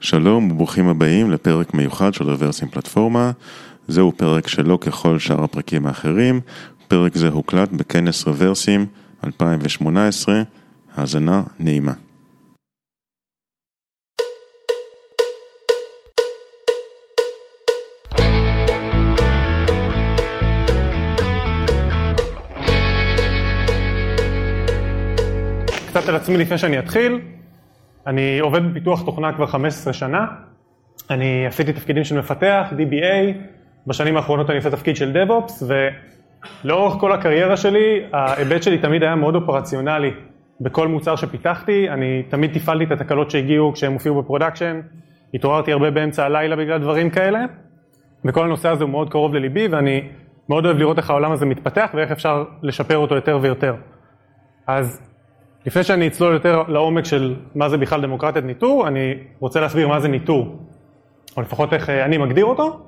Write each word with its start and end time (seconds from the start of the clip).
שלום 0.00 0.50
וברוכים 0.50 0.88
הבאים 0.88 1.30
לפרק 1.30 1.74
מיוחד 1.74 2.14
של 2.14 2.24
רוורסים 2.30 2.68
פלטפורמה. 2.68 3.30
זהו 3.88 4.12
פרק 4.16 4.48
שלא 4.48 4.78
ככל 4.80 5.18
שאר 5.18 5.44
הפרקים 5.44 5.86
האחרים. 5.86 6.40
פרק 6.88 7.16
זה 7.16 7.28
הוקלט 7.28 7.68
בכנס 7.72 8.26
רוורסים 8.26 8.86
2018. 9.24 10.42
האזנה 10.96 11.42
נעימה. 11.58 11.92
קצת 25.88 26.08
על 26.08 26.16
עצמי 26.16 26.36
לפני 26.36 26.58
שאני 26.58 26.78
אתחיל, 26.78 27.20
אני 28.08 28.38
עובד 28.38 28.70
בפיתוח 28.70 29.02
תוכנה 29.02 29.32
כבר 29.32 29.46
15 29.46 29.92
שנה, 29.92 30.26
אני 31.10 31.46
עשיתי 31.46 31.72
תפקידים 31.72 32.04
של 32.04 32.18
מפתח, 32.18 32.66
DBA, 32.72 33.36
בשנים 33.86 34.16
האחרונות 34.16 34.50
אני 34.50 34.56
עושה 34.56 34.70
תפקיד 34.70 34.96
של 34.96 35.16
DevOps 35.16 35.64
ולאורך 36.64 36.94
כל 37.00 37.12
הקריירה 37.12 37.56
שלי 37.56 38.02
ההיבט 38.12 38.62
שלי 38.62 38.78
תמיד 38.78 39.02
היה 39.02 39.14
מאוד 39.14 39.34
אופרציונלי. 39.34 40.10
בכל 40.60 40.88
מוצר 40.88 41.16
שפיתחתי, 41.16 41.90
אני 41.90 42.22
תמיד 42.28 42.52
תפעלתי 42.52 42.84
את 42.84 43.00
התקלות 43.00 43.30
שהגיעו 43.30 43.72
כשהם 43.72 43.92
הופיעו 43.92 44.22
ב 44.22 44.27
production, 44.27 44.80
התעוררתי 45.34 45.72
הרבה 45.72 45.90
באמצע 45.90 46.24
הלילה 46.24 46.56
בגלל 46.56 46.78
דברים 46.78 47.10
כאלה. 47.10 47.40
וכל 48.24 48.44
הנושא 48.44 48.68
הזה 48.68 48.84
הוא 48.84 48.90
מאוד 48.90 49.10
קרוב 49.10 49.34
לליבי 49.34 49.68
ואני 49.68 50.08
מאוד 50.48 50.66
אוהב 50.66 50.78
לראות 50.78 50.98
איך 50.98 51.10
העולם 51.10 51.32
הזה 51.32 51.46
מתפתח 51.46 51.90
ואיך 51.94 52.10
אפשר 52.10 52.44
לשפר 52.62 52.96
אותו 52.96 53.14
יותר 53.14 53.38
ויותר. 53.42 53.74
אז 54.66 55.07
לפני 55.68 55.84
שאני 55.84 56.08
אצלול 56.08 56.32
יותר 56.32 56.62
לעומק 56.68 57.04
של 57.04 57.34
מה 57.54 57.68
זה 57.68 57.76
בכלל 57.76 58.02
דמוקרטיית 58.02 58.44
ניטור, 58.44 58.88
אני 58.88 59.14
רוצה 59.40 59.60
להסביר 59.60 59.88
מה 59.88 60.00
זה 60.00 60.08
ניטור, 60.08 60.58
או 61.36 61.42
לפחות 61.42 61.72
איך 61.72 61.90
אה, 61.90 62.04
אני 62.04 62.18
מגדיר 62.18 62.44
אותו. 62.44 62.80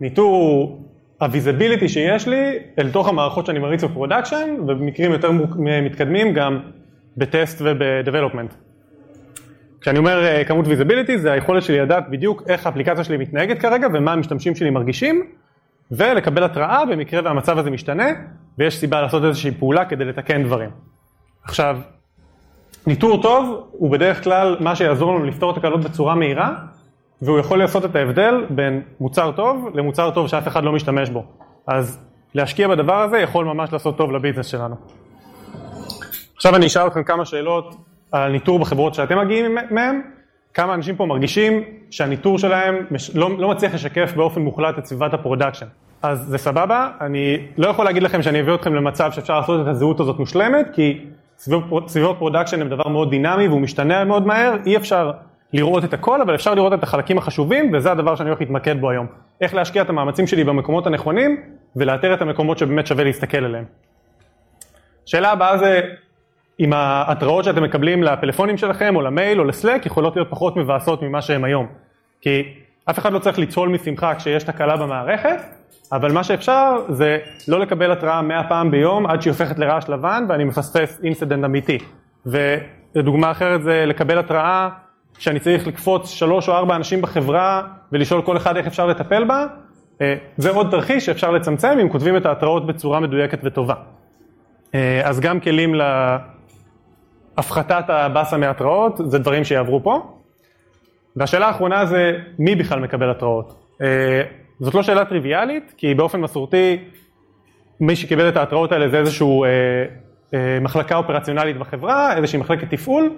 ניטור 0.00 0.36
הוא 0.36 0.78
ה 1.20 1.26
visibility 1.26 1.88
שיש 1.88 2.28
לי 2.28 2.58
אל 2.78 2.90
תוך 2.90 3.08
המערכות 3.08 3.46
שאני 3.46 3.58
מריץ 3.58 3.84
ב 3.84 3.90
production, 3.90 4.56
ובמקרים 4.60 5.12
יותר 5.12 5.30
מתקדמים 5.58 6.32
גם 6.32 6.60
ב 7.16 7.25
test 7.25 7.62
וב 7.64 7.77
development. 7.77 8.54
כשאני 9.80 9.98
אומר 9.98 10.24
אה, 10.24 10.44
כמות 10.44 10.66
visibility 10.66 11.18
זה 11.18 11.32
היכולת 11.32 11.62
שלי 11.62 11.80
לדעת 11.80 12.10
בדיוק 12.10 12.42
איך 12.48 12.66
האפליקציה 12.66 13.04
שלי 13.04 13.16
מתנהגת 13.16 13.58
כרגע 13.58 13.86
ומה 13.94 14.12
המשתמשים 14.12 14.54
שלי 14.54 14.70
מרגישים, 14.70 15.26
ולקבל 15.90 16.44
התראה 16.44 16.86
במקרה 16.86 17.20
והמצב 17.24 17.58
הזה 17.58 17.70
משתנה, 17.70 18.08
ויש 18.58 18.78
סיבה 18.78 19.02
לעשות 19.02 19.24
איזושהי 19.24 19.50
פעולה 19.50 19.84
כדי 19.84 20.04
לתקן 20.04 20.42
דברים. 20.42 20.70
עכשיו, 21.44 21.78
ניטור 22.86 23.22
טוב 23.22 23.66
הוא 23.72 23.90
בדרך 23.90 24.24
כלל 24.24 24.56
מה 24.60 24.76
שיעזור 24.76 25.14
לנו 25.14 25.24
לפתור 25.24 25.54
תקלות 25.54 25.80
בצורה 25.80 26.14
מהירה 26.14 26.50
והוא 27.22 27.38
יכול 27.38 27.58
לעשות 27.58 27.84
את 27.84 27.96
ההבדל 27.96 28.46
בין 28.50 28.82
מוצר 29.00 29.32
טוב 29.32 29.68
למוצר 29.74 30.10
טוב 30.10 30.28
שאף 30.28 30.48
אחד 30.48 30.64
לא 30.64 30.72
משתמש 30.72 31.10
בו. 31.10 31.24
אז 31.66 32.00
להשקיע 32.34 32.68
בדבר 32.68 32.94
הזה 33.02 33.18
יכול 33.18 33.44
ממש 33.44 33.72
לעשות 33.72 33.96
טוב 33.96 34.12
ל 34.12 34.16
business 34.16 34.46
שלנו. 34.46 34.76
עכשיו 36.36 36.56
אני 36.56 36.66
אשאל 36.66 36.86
אתכם 36.86 37.02
כמה 37.02 37.24
שאלות 37.24 37.74
על 38.12 38.32
ניטור 38.32 38.58
בחברות 38.58 38.94
שאתם 38.94 39.18
מגיעים 39.18 39.56
מהם, 39.70 40.00
כמה 40.54 40.74
אנשים 40.74 40.96
פה 40.96 41.06
מרגישים 41.06 41.62
שהניטור 41.90 42.38
שלהם 42.38 42.76
לא, 43.14 43.38
לא 43.38 43.48
מצליח 43.48 43.74
לשקף 43.74 44.12
באופן 44.16 44.40
מוחלט 44.40 44.78
את 44.78 44.86
סביבת 44.86 45.14
ה 45.14 45.18
production. 45.18 45.66
אז 46.02 46.18
זה 46.18 46.38
סבבה, 46.38 46.90
אני 47.00 47.38
לא 47.56 47.68
יכול 47.68 47.84
להגיד 47.84 48.02
לכם 48.02 48.22
שאני 48.22 48.40
אביא 48.40 48.54
אתכם 48.54 48.74
למצב 48.74 49.12
שאפשר 49.12 49.40
לעשות 49.40 49.60
את 49.60 49.66
הזהות 49.66 50.00
הזאת 50.00 50.18
מושלמת, 50.18 50.66
כי 50.72 51.04
סביבות 51.86 52.16
production 52.18 52.60
הם 52.60 52.68
דבר 52.68 52.88
מאוד 52.88 53.10
דינמי 53.10 53.48
והוא 53.48 53.60
משתנה 53.60 54.04
מאוד 54.04 54.26
מהר, 54.26 54.56
אי 54.66 54.76
אפשר 54.76 55.10
לראות 55.52 55.84
את 55.84 55.94
הכל, 55.94 56.20
אבל 56.20 56.34
אפשר 56.34 56.54
לראות 56.54 56.72
את 56.72 56.82
החלקים 56.82 57.18
החשובים, 57.18 57.74
וזה 57.74 57.92
הדבר 57.92 58.16
שאני 58.16 58.28
הולך 58.28 58.40
להתמקד 58.40 58.80
בו 58.80 58.90
היום. 58.90 59.06
איך 59.40 59.54
להשקיע 59.54 59.82
את 59.82 59.88
המאמצים 59.88 60.26
שלי 60.26 60.44
במקומות 60.44 60.86
הנכונים, 60.86 61.42
ולאתר 61.76 62.14
את 62.14 62.22
המקומות 62.22 62.58
שבאמת 62.58 62.86
שווה 62.86 63.04
להסתכל 63.04 63.44
עליהם. 63.44 63.64
שאלה 65.06 65.32
הבאה 65.32 65.58
זה, 65.58 65.80
אם 66.60 66.72
ההתראות 66.72 67.44
שאתם 67.44 67.62
מקבלים 67.62 68.02
לפלאפונים 68.02 68.56
שלכם, 68.56 68.96
או 68.96 69.02
למייל, 69.02 69.40
או 69.40 69.44
ל 69.44 69.50
Slack, 69.50 69.86
יכולות 69.86 70.16
להיות 70.16 70.30
פחות 70.30 70.56
מבאסות 70.56 71.02
ממה 71.02 71.22
שהם 71.22 71.44
היום. 71.44 71.66
כי 72.20 72.42
אף 72.90 72.98
אחד 72.98 73.12
לא 73.12 73.18
צריך 73.18 73.38
לצהול 73.38 73.68
משמחה 73.68 74.14
כשיש 74.14 74.42
תקלה 74.42 74.76
במערכת, 74.76 75.40
אבל 75.92 76.12
מה 76.12 76.24
שאפשר 76.24 76.76
זה 76.88 77.18
לא 77.48 77.60
לקבל 77.60 77.92
התראה 77.92 78.22
מאה 78.22 78.48
פעם 78.48 78.70
ביום 78.70 79.06
עד 79.06 79.22
שהיא 79.22 79.30
הופכת 79.30 79.58
לרעש 79.58 79.88
לבן 79.88 80.24
ואני 80.28 80.44
מפספס 80.44 81.00
אינסטנט 81.04 81.44
אמיתי. 81.44 81.78
ודוגמה 82.26 83.30
אחרת 83.30 83.62
זה 83.62 83.84
לקבל 83.86 84.18
התראה 84.18 84.68
שאני 85.18 85.40
צריך 85.40 85.66
לקפוץ 85.66 86.10
שלוש 86.10 86.48
או 86.48 86.54
ארבע 86.54 86.76
אנשים 86.76 87.02
בחברה 87.02 87.62
ולשאול 87.92 88.22
כל 88.22 88.36
אחד 88.36 88.56
איך 88.56 88.66
אפשר 88.66 88.86
לטפל 88.86 89.24
בה. 89.24 89.46
אה, 90.00 90.14
זה 90.36 90.50
עוד 90.50 90.70
תרחיש 90.70 91.06
שאפשר 91.06 91.30
לצמצם 91.30 91.78
אם 91.82 91.88
כותבים 91.88 92.16
את 92.16 92.26
ההתראות 92.26 92.66
בצורה 92.66 93.00
מדויקת 93.00 93.38
וטובה. 93.42 93.74
אה, 94.74 95.00
אז 95.04 95.20
גם 95.20 95.40
כלים 95.40 95.74
להפחתת 97.36 97.84
הבאסה 97.88 98.36
מהתראות 98.36 99.00
זה 99.04 99.18
דברים 99.18 99.44
שיעברו 99.44 99.82
פה. 99.82 100.10
והשאלה 101.16 101.46
האחרונה 101.46 101.86
זה 101.86 102.12
מי 102.38 102.54
בכלל 102.54 102.80
מקבל 102.80 103.10
התראות. 103.10 103.54
זאת 104.60 104.74
לא 104.74 104.82
שאלה 104.82 105.04
טריוויאלית, 105.04 105.74
כי 105.76 105.94
באופן 105.94 106.20
מסורתי 106.20 106.78
מי 107.80 107.96
שקיבל 107.96 108.28
את 108.28 108.36
ההתראות 108.36 108.72
האלה 108.72 108.88
זה 108.88 108.98
איזושהי 108.98 109.26
אה, 109.26 109.48
אה, 110.34 110.58
מחלקה 110.60 110.96
אופרציונלית 110.96 111.58
בחברה, 111.58 112.16
איזושהי 112.16 112.38
מחלקת 112.38 112.70
תפעול, 112.70 113.10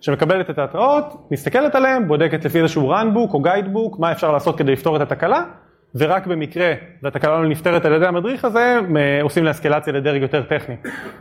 שמקבלת 0.00 0.50
את 0.50 0.58
ההתראות, 0.58 1.04
מסתכלת 1.30 1.74
עליהן, 1.74 2.08
בודקת 2.08 2.44
לפי 2.44 2.60
איזשהו 2.60 2.92
runbook 2.92 3.34
או 3.34 3.42
guidebook, 3.44 4.00
מה 4.00 4.12
אפשר 4.12 4.32
לעשות 4.32 4.58
כדי 4.58 4.72
לפתור 4.72 4.96
את 4.96 5.00
התקלה, 5.00 5.44
ורק 5.94 6.26
במקרה 6.26 6.72
והתקלה 7.02 7.42
לא 7.42 7.48
נפתרת 7.48 7.84
על 7.84 7.92
ידי 7.92 8.06
המדריך 8.06 8.44
הזה, 8.44 8.80
עושים 9.22 9.44
לאסקלציה 9.44 9.92
לדרג 9.92 10.22
יותר 10.22 10.42
טכני. 10.42 10.76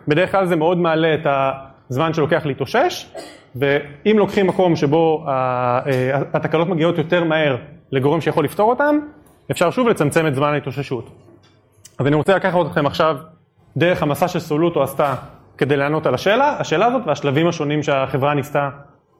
בדרך 0.07 0.31
כלל 0.31 0.45
זה 0.45 0.56
מאוד 0.56 0.78
מעלה 0.78 1.13
את 1.13 1.28
הזמן 1.89 2.13
שלוקח 2.13 2.45
להתאושש, 2.45 3.12
ואם 3.56 4.16
לוקחים 4.17 4.47
מקום 4.47 4.75
שבו 4.75 5.25
אה, 5.28 5.79
התקלות 6.33 6.69
מגיעות 6.69 6.97
יותר 6.97 7.23
מהר 7.23 7.57
לגורם 7.91 8.22
שיכול 8.22 8.45
לפתור 8.45 8.69
אותן, 8.69 9.00
אפשר 9.52 9.72
שוב 9.72 9.88
לצמצם 9.88 10.28
את 10.28 10.36
זמן 10.36 10.54
ההתאוששות. 10.54 11.09
אז 12.00 12.08
אני 12.08 12.16
רוצה 12.16 12.36
לקחת 12.36 12.66
אתכם 12.66 12.86
עכשיו 12.86 13.18
דרך 13.78 14.04
המסע 14.04 14.28
שסולוטו 14.28 14.84
עשתה 14.84 15.16
כדי 15.58 15.78
לענות 15.78 16.06
על 16.06 16.14
השאלה, 16.14 16.56
השאלה 16.59 16.86
הזאת 16.86 17.02
והשלבים 17.06 17.48
השונים 17.48 17.84
שהחברה 17.84 18.34
ניסתה 18.34 18.70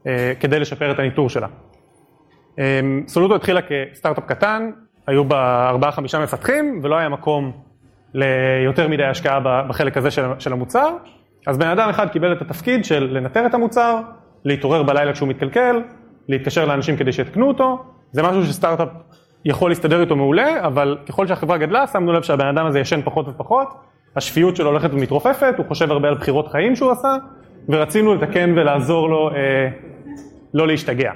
אה, 0.08 0.34
כדי 0.40 0.60
לשפר 0.60 0.92
את 0.92 1.00
הניטור 1.00 1.30
שלה. 1.30 1.48
אה, 2.60 2.80
סולוטו 3.08 3.36
התחילה 3.36 3.60
כסטארט-אפ 3.62 4.26
קטן, 4.26 4.72
היו 5.08 5.26
בה 5.26 5.70
ארבעה 5.70 5.92
חמישה 5.92 6.20
מפתחים 6.20 6.80
ולא 6.84 6.96
היה 6.96 7.10
מקום 7.10 7.52
ליותר 8.14 8.88
מדי 8.88 9.04
השקעה 9.04 9.40
בחלק 9.70 9.98
הזה 9.98 10.12
של, 10.12 10.26
של 10.40 10.54
המוצר, 10.54 10.96
אז 11.48 11.58
בן 11.58 11.68
אדם 11.68 11.90
אחד 11.90 12.10
קיבל 12.10 12.34
את 12.34 12.42
התפקיד 12.42 12.86
של 12.86 13.10
לנטר 13.12 13.46
את 13.46 13.54
המוצר, 13.54 14.00
להתעורר 14.46 14.84
בלילה 14.84 15.14
כשהוא 15.14 15.30
מתקלקל, 15.30 15.82
להתקשר 16.28 16.66
לאנשים 16.66 16.98
כדי 16.98 17.12
שיתקנו 17.12 17.48
אותו, 17.48 17.84
זה 18.12 18.24
משהו 18.24 18.46
שסטארט-אפ 18.46 18.88
יכול 19.46 19.72
להסתדר 19.72 20.02
איתו 20.02 20.16
מעולה, 20.16 20.68
אבל 20.68 20.98
ככל 21.10 21.28
שהחברה 21.28 21.58
גדלה, 21.58 21.88
שמנו 21.88 22.14
לב 22.14 22.22
שהבן 22.22 22.48
אדם 22.48 22.66
הזה 22.66 22.80
ישן 22.80 23.02
פחות 23.02 23.28
ופחות, 23.28 23.68
השפיות 24.16 24.56
שלו 24.56 24.70
הולכת 24.70 24.94
ומתרופפת, 24.94 25.54
הוא 25.58 25.66
חושב 25.68 25.92
הרבה 25.92 26.08
על 26.08 26.16
בחירות 26.16 26.48
חיים 26.48 26.76
שהוא 26.76 26.92
עשה, 26.92 27.16
ורצינו 27.70 28.16
לתקן 28.16 28.54
ולעזור 28.56 29.10
לו 29.10 29.30
אה, 29.30 29.70
לא 30.54 30.68
להשתגע. 30.68 31.12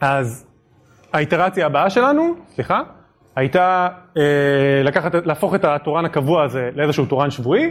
אז 0.00 0.46
האיטרציה 1.12 1.66
הבאה 1.66 1.90
שלנו, 1.90 2.34
סליחה, 2.48 2.82
הייתה 3.36 3.88
אה, 4.16 4.22
לקחת, 4.84 5.14
להפוך 5.26 5.54
את 5.54 5.64
התורן 5.64 6.04
הקבוע 6.04 6.42
הזה 6.42 6.70
לאיזשהו 6.74 7.06
תורן 7.06 7.30
שבועי, 7.30 7.70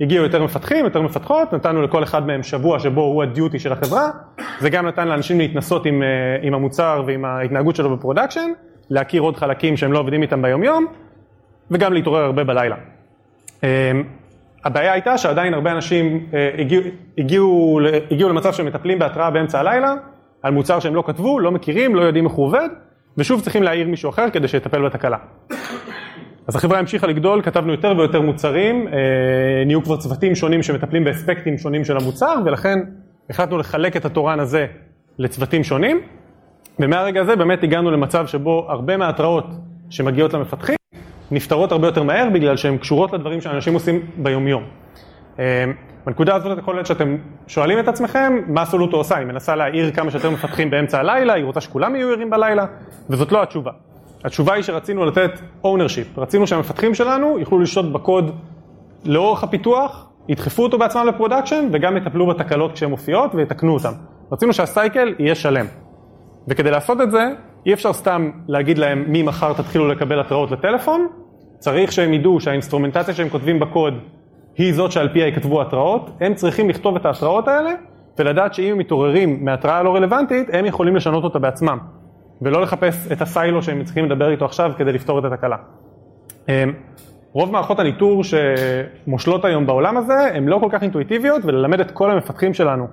הגיעו 0.00 0.24
יותר 0.24 0.44
מפתחים, 0.44 0.84
יותר 0.84 1.02
מפתחות, 1.02 1.52
נתנו 1.52 1.82
לכל 1.82 2.02
אחד 2.02 2.26
מהם 2.26 2.42
שבוע 2.42 2.78
שבו 2.78 3.00
הוא 3.00 3.22
הדיוטי 3.22 3.58
של 3.58 3.72
החברה, 3.72 4.10
זה 4.60 4.70
גם 4.70 4.86
נתן 4.86 5.08
לאנשים 5.08 5.38
להתנסות 5.38 5.86
עם, 5.86 6.02
אה, 6.02 6.08
עם 6.42 6.54
המוצר 6.54 7.02
ועם 7.06 7.24
ההתנהגות 7.24 7.76
שלו 7.76 7.96
ב 7.96 8.00
production, 8.00 8.50
להכיר 8.90 9.22
עוד 9.22 9.36
חלקים 9.36 9.76
שהם 9.76 9.92
לא 9.92 9.98
עובדים 9.98 10.22
איתם 10.22 10.42
ביום 10.42 10.64
יום, 10.64 10.86
וגם 11.70 11.92
להתעורר 11.92 12.24
הרבה 12.24 12.44
בלילה. 12.44 12.76
אמ, 13.62 13.68
הבעיה 14.64 14.92
הייתה 14.92 15.18
שעדיין 15.18 15.54
הרבה 15.54 15.72
אנשים 15.72 16.26
אה, 16.34 16.50
הגיעו, 16.58 16.82
הגיעו, 17.18 17.80
הגיעו 18.10 18.28
למצב 18.28 18.62
מטפלים 18.64 18.98
בהתראה 18.98 19.30
באמצע 19.30 19.60
הלילה, 19.60 19.94
על 20.42 20.52
מוצר 20.52 20.80
שהם 20.80 20.94
לא 20.94 21.02
כתבו, 21.06 21.40
לא 21.40 21.50
מכירים, 21.50 21.94
לא 21.94 22.02
יודעים 22.02 22.26
איך 22.26 22.32
הוא 22.32 22.46
עובד, 22.46 22.68
ושוב 23.18 23.40
צריכים 23.40 23.62
להעיר 23.62 23.88
מישהו 23.88 24.10
אחר 24.10 24.30
כדי 24.30 24.48
שיטפל 24.48 24.84
בתקלה. 24.84 25.18
אז 26.46 26.56
החברה 26.56 26.78
המשיכה 26.78 27.06
לגדול, 27.06 27.42
כתבנו 27.42 27.72
יותר 27.72 27.94
ויותר 27.98 28.20
מוצרים, 28.20 28.88
אה, 28.88 28.92
נהיו 29.66 29.82
כבר 29.82 29.96
צוותים 29.96 30.34
שונים 30.34 30.62
שמטפלים 30.62 31.04
באספקטים 31.04 31.58
שונים 31.58 31.84
של 31.84 31.96
המוצר, 31.96 32.34
ולכן 32.44 32.78
החלטנו 33.30 33.58
לחלק 33.58 33.96
את 33.96 34.04
התורן 34.04 34.40
הזה 34.40 34.66
לצוותים 35.18 35.64
שונים. 35.64 36.00
ומהרגע 36.80 37.20
הזה 37.20 37.36
באמת 37.36 37.62
הגענו 37.62 37.90
למצב 37.90 38.26
שבו 38.26 38.66
הרבה 38.68 38.96
מההתראות 38.96 39.46
שמגיעות 39.90 40.34
למפתחים 40.34 40.76
נפתרות 41.30 41.72
הרבה 41.72 41.86
יותר 41.86 42.02
מהר 42.02 42.28
בגלל 42.32 42.56
שהן 42.56 42.78
קשורות 42.78 43.12
לדברים 43.12 43.40
שאנשים 43.40 43.74
עושים 43.74 44.00
ביומיום. 44.16 44.62
אמ, 45.38 45.42
בנקודה 46.06 46.34
הזאת 46.34 46.58
יכול 46.58 46.74
להיות 46.74 46.86
שאתם 46.86 47.16
שואלים 47.46 47.78
את 47.78 47.88
עצמכם 47.88 48.32
מה 48.46 48.64
סולוטו 48.64 48.96
עושה, 48.96 49.16
היא 49.16 49.26
מנסה 49.26 49.56
להעיר 49.56 49.90
כמה 49.90 50.10
שיותר 50.10 50.30
מפתחים 50.30 50.70
באמצע 50.70 50.98
הלילה, 50.98 51.34
היא 51.34 51.44
רוצה 51.44 51.60
שכולם 51.60 51.96
יהיו 51.96 52.10
ערים 52.10 52.30
בלילה, 52.30 52.66
וזאת 53.10 53.32
לא 53.32 53.42
התשובה. 53.42 53.70
התשובה 54.24 54.54
היא 54.54 54.62
שרצינו 54.62 55.04
לתת 55.04 55.30
ownership, 55.64 56.20
רצינו 56.20 56.46
שהמפתחים 56.46 56.94
שלנו 56.94 57.38
יוכלו 57.38 57.58
לשלוט 57.58 57.92
בקוד 57.92 58.30
לאורך 59.04 59.44
הפיתוח, 59.44 60.08
ידחפו 60.28 60.62
אותו 60.62 60.78
בעצמם 60.78 61.06
ל 61.06 61.12
production 61.12 61.68
וגם 61.72 61.96
יטפלו 61.96 62.26
בתקלות 62.26 62.72
כשהן 62.72 62.90
מופיעות 62.90 63.34
ויתקנו 63.34 63.74
אותן. 63.74 63.92
רצינו 64.32 64.52
שה 64.52 64.75
cycle 64.75 65.14
יהיה 65.18 65.34
שלם. 65.34 65.66
וכדי 66.48 66.70
לעשות 66.70 67.00
את 67.00 67.10
זה, 67.10 67.28
אי 67.66 67.72
אפשר 67.72 67.92
סתם 67.92 68.30
להגיד 68.48 68.78
להם 68.78 69.04
ממחר 69.08 69.52
תתחילו 69.52 69.88
לקבל 69.88 70.20
התראות 70.20 70.50
לטלפון, 70.50 71.06
צריך 71.58 71.92
שהם 71.92 72.12
ידעו 72.12 72.40
שהאינסטרומנטציה 72.40 73.14
שהם 73.14 73.28
כותבים 73.28 73.60
בקוד 73.60 73.94
היא 74.56 74.74
זאת 74.74 74.92
שעל 74.92 75.08
פיה 75.08 75.26
יכתבו 75.26 75.62
התראות, 75.62 76.10
הם 76.20 76.34
צריכים 76.34 76.68
לכתוב 76.68 76.96
את 76.96 77.06
ההתראות 77.06 77.48
האלה 77.48 77.70
ולדעת 78.18 78.54
שאם 78.54 78.72
הם 78.72 78.78
מתעוררים 78.78 79.44
מהתראה 79.44 79.82
לא 79.82 79.94
רלוונטית, 79.94 80.48
הם 80.52 80.66
יכולים 80.66 80.96
לשנות 80.96 81.24
אותה 81.24 81.38
בעצמם. 81.38 81.78
ולא 82.42 82.62
לחפש 82.62 83.12
את 83.12 83.22
הסיילו 83.22 83.62
שהם 83.62 83.84
צריכים 83.84 84.04
לדבר 84.04 84.30
איתו 84.30 84.44
עכשיו 84.44 84.72
כדי 84.76 84.92
לפתור 84.92 85.18
את 85.18 85.24
התקלה. 85.24 85.56
אמ, 86.48 86.72
רוב 87.32 87.52
מערכות 87.52 87.78
הניטור 87.78 88.22
שמושלות 88.24 89.44
היום 89.44 89.66
בעולם 89.66 89.96
הזה 89.96 90.30
הן 90.34 90.48
לא 90.48 90.58
כל 90.60 90.68
כך 90.72 90.82
אינטואיטיביות 90.82 91.44
וללמד 91.44 91.80
את 91.80 91.90
כל 91.90 92.10
המפתחים 92.10 92.54
שלנו 92.54 92.86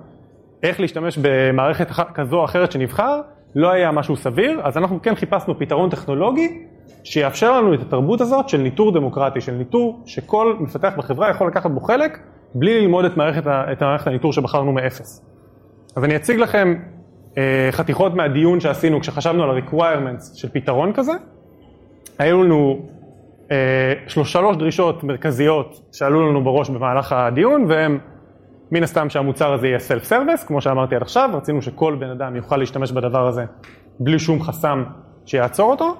איך 0.62 0.80
להשתמש 0.80 1.18
במערכת 1.22 1.88
כזו 2.14 2.36
או 2.36 2.44
אחרת 2.44 2.72
שנבחר 2.72 3.20
לא 3.56 3.70
היה 3.70 3.92
משהו 3.92 4.16
סביר, 4.16 4.60
אז 4.64 4.76
אנחנו 4.76 5.02
כן 5.02 5.14
חיפשנו 5.14 5.58
פתרון 5.58 5.90
טכנולוגי 5.90 6.62
שיאפשר 7.04 7.60
לנו 7.60 7.74
את 7.74 7.80
התרבות 7.80 8.20
הזאת 8.20 8.48
של 8.48 8.58
ניטור 8.58 8.92
דמוקרטי, 8.92 9.40
של 9.40 9.52
ניטור 9.52 10.02
שכל 10.06 10.56
מפתח 10.60 10.92
בחברה 10.96 11.30
יכול 11.30 11.46
לקחת 11.46 11.70
בו 11.70 11.80
חלק 11.80 12.18
בלי 12.54 12.80
ללמוד 12.80 13.04
את 13.04 13.16
מערכת, 13.16 13.42
את 13.46 13.82
מערכת 13.82 14.06
הניטור 14.06 14.32
שבחרנו 14.32 14.72
מאפס. 14.72 15.24
אז 15.96 16.04
אני 16.04 16.16
אציג 16.16 16.38
לכם 16.38 16.74
אה, 17.38 17.68
חתיכות 17.70 18.14
מהדיון 18.14 18.60
שעשינו 18.60 19.00
כשחשבנו 19.00 19.42
על 19.42 19.50
ה-requirements 19.50 20.34
של 20.34 20.48
פתרון 20.48 20.92
כזה. 20.92 21.12
היו 22.18 22.44
לנו 22.44 22.78
אה, 23.50 23.92
שלוש 24.06 24.56
דרישות 24.56 25.04
מרכזיות 25.04 25.80
שעלו 25.92 26.30
לנו 26.30 26.44
בראש 26.44 26.70
במהלך 26.70 27.12
הדיון, 27.12 27.64
והם 27.68 27.98
מן 28.72 28.82
הסתם 28.82 29.10
שהמוצר 29.10 29.52
הזה 29.52 29.66
יהיה 29.66 29.78
self 29.78 30.10
service, 30.10 30.46
כמו 30.46 30.60
שאמרתי 30.60 30.96
עד 30.96 31.02
עכשיו, 31.02 31.30
רצינו 31.34 31.62
שכל 31.62 31.96
בן 32.00 32.10
אדם 32.10 32.36
יוכל 32.36 32.56
להשתמש 32.56 32.92
בדבר 32.92 33.26
הזה 33.26 33.44
בלי 34.00 34.18
שום 34.18 34.42
חסם 34.42 34.84
שיעצור 35.26 35.70
אותו. 35.70 35.94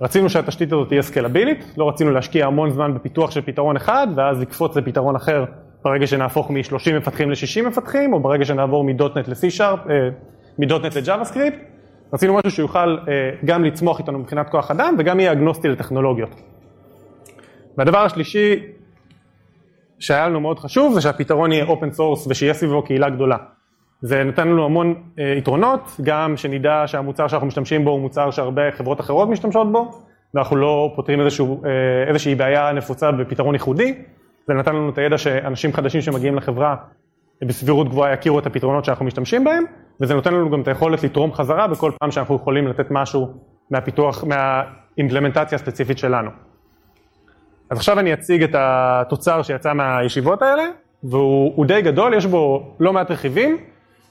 רצינו 0.00 0.30
שהתשתית 0.30 0.72
הזאת 0.72 0.88
תהיה 0.88 1.02
סקלבילית, 1.02 1.74
לא 1.76 1.88
רצינו 1.88 2.10
להשקיע 2.10 2.46
המון 2.46 2.70
זמן 2.70 2.94
בפיתוח 2.94 3.30
של 3.30 3.40
פתרון 3.40 3.76
אחד, 3.76 4.06
ואז 4.16 4.40
לקפוץ 4.40 4.76
לפתרון 4.76 5.16
אחר 5.16 5.44
ברגע 5.84 6.06
שנהפוך 6.06 6.50
מ-30 6.50 6.94
מפתחים 6.94 7.30
ל-60 7.30 7.68
מפתחים, 7.68 8.12
או 8.12 8.20
ברגע 8.20 8.44
שנעבור 8.44 8.84
מ-.NET 8.84 9.28
ל-C-Sharp, 9.28 9.90
אה, 9.90 10.08
מ-.NET 10.58 10.98
ל-JavaScript, 10.98 11.56
רצינו 12.12 12.34
משהו 12.34 12.50
שיוכל 12.50 12.98
אה, 13.08 13.30
גם 13.44 13.64
לצמוח 13.64 13.98
איתנו 13.98 14.18
מבחינת 14.18 14.48
כוח 14.48 14.70
אדם 14.70 14.94
וגם 14.98 15.20
יהיה 15.20 15.32
אגנוסטי 15.32 15.68
לטכנולוגיות. 15.68 16.30
והדבר 17.78 17.98
השלישי 17.98 18.62
שהיה 20.02 20.28
לנו 20.28 20.40
מאוד 20.40 20.58
חשוב 20.58 20.94
זה 20.94 21.00
שהפתרון 21.00 21.52
יהיה 21.52 21.64
open 21.64 21.90
source 21.90 22.26
ושיהיה 22.26 22.54
סביבו 22.54 22.82
קהילה 22.82 23.10
גדולה. 23.10 23.36
זה 24.00 24.24
נתן 24.24 24.48
לנו 24.48 24.64
המון 24.64 24.94
אה, 25.18 25.34
יתרונות, 25.38 25.80
גם 26.02 26.36
שנדע 26.36 26.82
שהמוצר 26.86 27.28
שאנחנו 27.28 27.46
משתמשים 27.46 27.84
בו 27.84 27.90
הוא 27.90 28.00
מוצר 28.00 28.30
שהרבה 28.30 28.62
חברות 28.70 29.00
אחרות 29.00 29.28
משתמשות 29.28 29.72
בו, 29.72 29.90
ואנחנו 30.34 30.56
לא 30.56 30.92
פותרים 30.96 31.20
איזשהו, 31.20 31.62
אה, 31.64 31.70
איזושהי 32.08 32.34
בעיה 32.34 32.72
נפוצה 32.72 33.12
בפתרון 33.12 33.54
ייחודי, 33.54 33.94
זה 34.46 34.54
נתן 34.54 34.74
לנו 34.74 34.90
את 34.90 34.98
הידע 34.98 35.18
שאנשים 35.18 35.72
חדשים 35.72 36.00
שמגיעים 36.00 36.36
לחברה 36.36 36.76
בסבירות 37.44 37.88
גבוהה 37.88 38.12
יכירו 38.12 38.38
את 38.38 38.46
הפתרונות 38.46 38.84
שאנחנו 38.84 39.04
משתמשים 39.04 39.44
בהם, 39.44 39.64
וזה 40.00 40.14
נותן 40.14 40.34
לנו 40.34 40.50
גם 40.50 40.60
את 40.60 40.68
היכולת 40.68 41.02
לתרום 41.02 41.32
חזרה 41.32 41.66
בכל 41.66 41.92
פעם 42.00 42.10
שאנחנו 42.10 42.36
יכולים 42.36 42.68
לתת 42.68 42.86
משהו 42.90 43.34
מהפיתוח, 43.70 44.24
מהאימפלמנטציה 44.24 45.56
הספציפית 45.56 45.98
שלנו. 45.98 46.30
אז 47.72 47.78
עכשיו 47.78 47.98
אני 47.98 48.14
אציג 48.14 48.42
את 48.42 48.54
התוצר 48.54 49.42
שיצא 49.42 49.72
מהישיבות 49.72 50.42
האלה, 50.42 50.62
והוא 51.04 51.66
די 51.66 51.82
גדול, 51.82 52.14
יש 52.14 52.26
בו 52.26 52.74
לא 52.80 52.92
מעט 52.92 53.10
רכיבים, 53.10 53.58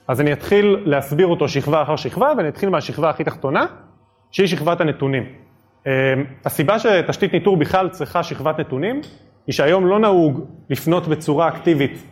אז 0.07 0.21
אני 0.21 0.33
אתחיל 0.33 0.77
להסביר 0.85 1.27
אותו 1.27 1.49
שכבה 1.49 1.81
אחר 1.81 1.95
שכבה, 1.95 2.33
ואני 2.37 2.49
אתחיל 2.49 2.69
מהשכבה 2.69 3.09
הכי 3.09 3.23
תחתונה, 3.23 3.65
שהיא 4.31 4.47
שכבת 4.47 4.81
הנתונים. 4.81 5.23
אמ, 5.85 5.91
הסיבה 6.45 6.79
שתשתית 6.79 7.33
ניטור 7.33 7.57
בכלל 7.57 7.89
צריכה 7.89 8.23
שכבת 8.23 8.59
נתונים, 8.59 9.01
היא 9.47 9.53
שהיום 9.53 9.87
לא 9.87 9.99
נהוג 9.99 10.45
לפנות 10.69 11.07
בצורה 11.07 11.47
אקטיבית 11.47 12.03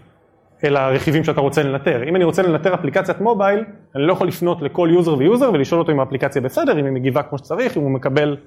אל 0.63 0.77
הרכיבים 0.77 1.23
שאתה 1.23 1.41
רוצה 1.41 1.63
לנטר. 1.63 2.03
אם 2.09 2.15
אני 2.15 2.23
רוצה 2.23 2.41
לנטר 2.41 2.73
אפליקציית 2.73 3.21
mobile, 3.21 3.63
אני 3.95 4.03
לא 4.03 4.13
יכול 4.13 4.27
לפנות 4.27 4.61
לכל 4.61 4.89
user 4.91 5.17
ו 5.17 5.24
user 5.24 5.51
ולשאול 5.53 5.81
אותו 5.81 5.91
אם 5.91 5.99
האפליקציה 5.99 6.41
בסדר, 6.41 6.79
אם 6.79 6.85
היא 6.85 6.93
מגיבה 6.93 7.23
כמו 7.23 7.37
שצריך, 7.37 7.77
אם 7.77 7.81
הוא 7.81 7.91
מקבל 7.91 8.37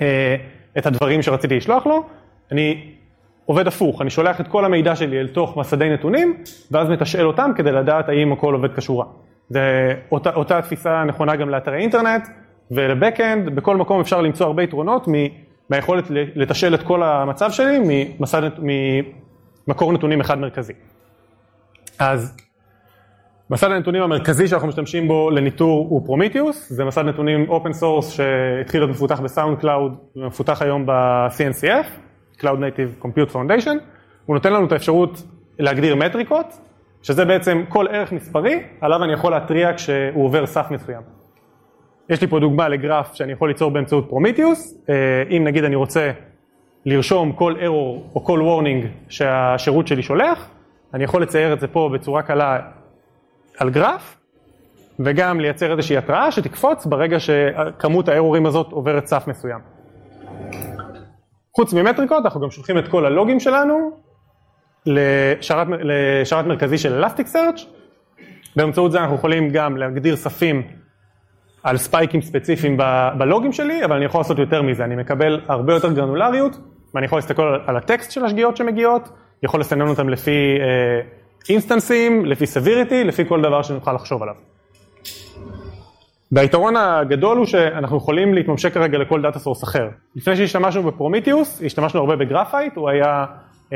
אה, 0.00 0.36
את 0.78 0.86
הדברים 0.86 1.22
שרציתי 1.22 1.56
לשלוח 1.56 1.86
לו. 1.86 2.04
אני 2.52 2.92
עובד 3.44 3.66
הפוך, 3.66 4.02
אני 4.02 4.10
שולח 4.10 4.40
את 4.40 4.48
כל 4.48 4.64
המידע 4.64 4.96
שלי 4.96 5.20
אל 5.20 5.28
תוך 5.28 5.56
מסדי 5.56 5.90
נתונים, 5.90 6.42
ואז 6.70 6.88
מתשאל 6.88 7.26
אותם 7.26 7.50
כדי 7.56 7.72
לדעת 7.72 8.08
האם 8.08 8.32
הכל 8.32 8.54
עובד 8.54 8.74
כשורה. 8.74 9.04
זה 9.48 9.94
אותה, 10.12 10.30
אותה 10.30 10.62
תפיסה 10.62 11.04
נכונה 11.04 11.36
גם 11.36 11.50
לאתרי 11.50 11.76
אינטרנט 11.76 12.28
ול 12.70 12.87
backend, 12.87 13.54
בכל 13.54 13.76
מקום 13.76 14.00
אפשר 14.00 14.20
למצוא 14.20 14.46
הרבה 14.46 14.62
יתרונות 14.62 15.06
מהיכולת 15.70 16.04
לתשאל 16.10 16.74
את 16.74 16.82
כל 16.82 17.02
המצב 17.02 17.50
שלי 17.50 17.78
ממסד, 18.18 18.42
ממקור 19.66 19.92
נתונים 19.92 20.20
אחד 20.20 20.38
מרכזי. 20.38 20.72
אז 21.98 22.36
מסד 23.50 23.70
הנתונים 23.70 24.02
המרכזי 24.02 24.48
שאנחנו 24.48 24.68
משתמשים 24.68 25.08
בו 25.08 25.30
לניטור 25.30 25.86
הוא 25.88 26.06
Prometheus, 26.06 26.68
זה 26.72 26.84
מסד 26.84 27.04
נתונים 27.04 27.48
open 27.48 27.72
source 27.72 28.10
שהתחיל 28.10 28.80
להיות 28.80 28.90
מפותח 28.90 29.20
ב 29.20 29.58
SoundCloud 29.58 29.96
ומפותח 30.16 30.62
היום 30.62 30.86
ב-CNCF, 30.86 31.86
Cloud 32.40 32.42
Native 32.42 33.04
Compute 33.04 33.32
Foundation, 33.32 33.74
הוא 34.26 34.34
נותן 34.34 34.52
לנו 34.52 34.66
את 34.66 34.72
האפשרות 34.72 35.22
להגדיר 35.58 35.96
מטריקות, 35.96 36.60
שזה 37.02 37.24
בעצם 37.24 37.62
כל 37.68 37.86
ערך 37.90 38.12
מספרי, 38.12 38.62
עליו 38.80 39.04
אני 39.04 39.12
יכול 39.12 39.32
להתריע 39.32 39.76
כשהוא 39.76 40.24
עובר 40.24 40.46
סף 40.46 40.66
מסוים. 40.70 41.02
יש 42.08 42.20
לי 42.20 42.26
פה 42.26 42.40
דוגמה 42.40 42.68
לגרף 42.68 43.14
שאני 43.14 43.32
יכול 43.32 43.48
ליצור 43.48 43.70
באמצעות 43.70 44.06
Prometheus, 44.08 44.74
אה, 44.88 44.94
אם 45.30 45.44
נגיד 45.44 45.64
אני 45.64 45.74
רוצה 45.74 46.10
לרשום 46.86 47.32
כל 47.32 47.54
error 47.56 48.14
או 48.14 48.24
כל 48.24 48.40
warning 48.40 48.86
שהשירות 49.08 49.86
שלי 49.86 50.02
שולח, 50.02 50.50
אני 50.94 51.04
יכול 51.04 51.22
לצייר 51.22 51.52
את 51.52 51.60
זה 51.60 51.68
פה 51.68 51.90
בצורה 51.92 52.22
קלה 52.22 52.58
על 53.60 53.70
גרף, 53.70 54.16
וגם 55.00 55.40
לייצר 55.40 55.72
איזושהי 55.72 55.96
התראה 55.96 56.32
שתקפוץ 56.32 56.86
ברגע 56.86 57.20
שכמות 57.20 58.08
הארורים 58.08 58.46
הזאת 58.46 58.72
עוברת 58.72 59.06
סף 59.06 59.26
מסוים. 59.26 59.60
חוץ 61.56 61.72
ממטריקות, 61.72 62.24
אנחנו 62.24 62.40
גם 62.40 62.50
שולחים 62.50 62.78
את 62.78 62.88
כל 62.88 63.06
הלוגים 63.06 63.40
שלנו 63.40 63.90
לשרת, 64.86 65.66
לשרת 65.70 66.46
מרכזי 66.46 66.78
של 66.78 67.04
Elasticsearch. 67.04 67.60
באמצעות 68.56 68.92
זה 68.92 69.00
אנחנו 69.00 69.14
יכולים 69.14 69.50
גם 69.50 69.76
להגדיר 69.76 70.16
ספים 70.16 70.62
על 71.62 71.76
ספייקים 71.76 72.22
ספציפיים 72.22 72.76
בלוגים 73.18 73.52
שלי, 73.52 73.84
אבל 73.84 73.96
אני 73.96 74.04
יכול 74.04 74.20
לעשות 74.20 74.38
יותר 74.38 74.62
מזה, 74.62 74.84
אני 74.84 74.96
מקבל 74.96 75.40
הרבה 75.48 75.74
יותר 75.74 75.92
גרנולריות, 75.92 76.58
ואני 76.94 77.06
יכול 77.06 77.18
להסתכל 77.18 77.58
על 77.66 77.76
הטקסט 77.76 78.10
של 78.10 78.24
השגיאות 78.24 78.56
שמגיעות, 78.56 79.08
יכול 79.42 79.60
לסנן 79.60 79.88
אותם 79.88 80.08
לפי 80.08 80.58
אינסטנסים, 81.48 82.24
לפי 82.24 82.46
severity, 82.46 83.04
לפי 83.04 83.28
כל 83.28 83.42
דבר 83.42 83.62
שנוכל 83.62 83.92
לחשוב 83.92 84.22
עליו. 84.22 84.34
והיתרון 86.32 86.76
הגדול 86.76 87.38
הוא 87.38 87.46
שאנחנו 87.46 87.96
יכולים 87.96 88.34
להתממשק 88.34 88.74
כרגע 88.74 88.98
לכל 88.98 89.22
data 89.22 89.38
source 89.38 89.64
אחר. 89.64 89.88
לפני 90.16 90.36
שהשתמשנו 90.36 90.82
ב 90.82 90.89
Prometheus, 90.89 91.62
השתמשנו 91.66 92.00
הרבה 92.00 92.16
ב 92.16 92.22
Graphite, 92.22 92.76
הוא 92.76 92.88
היה 92.88 93.24
אה, 93.70 93.72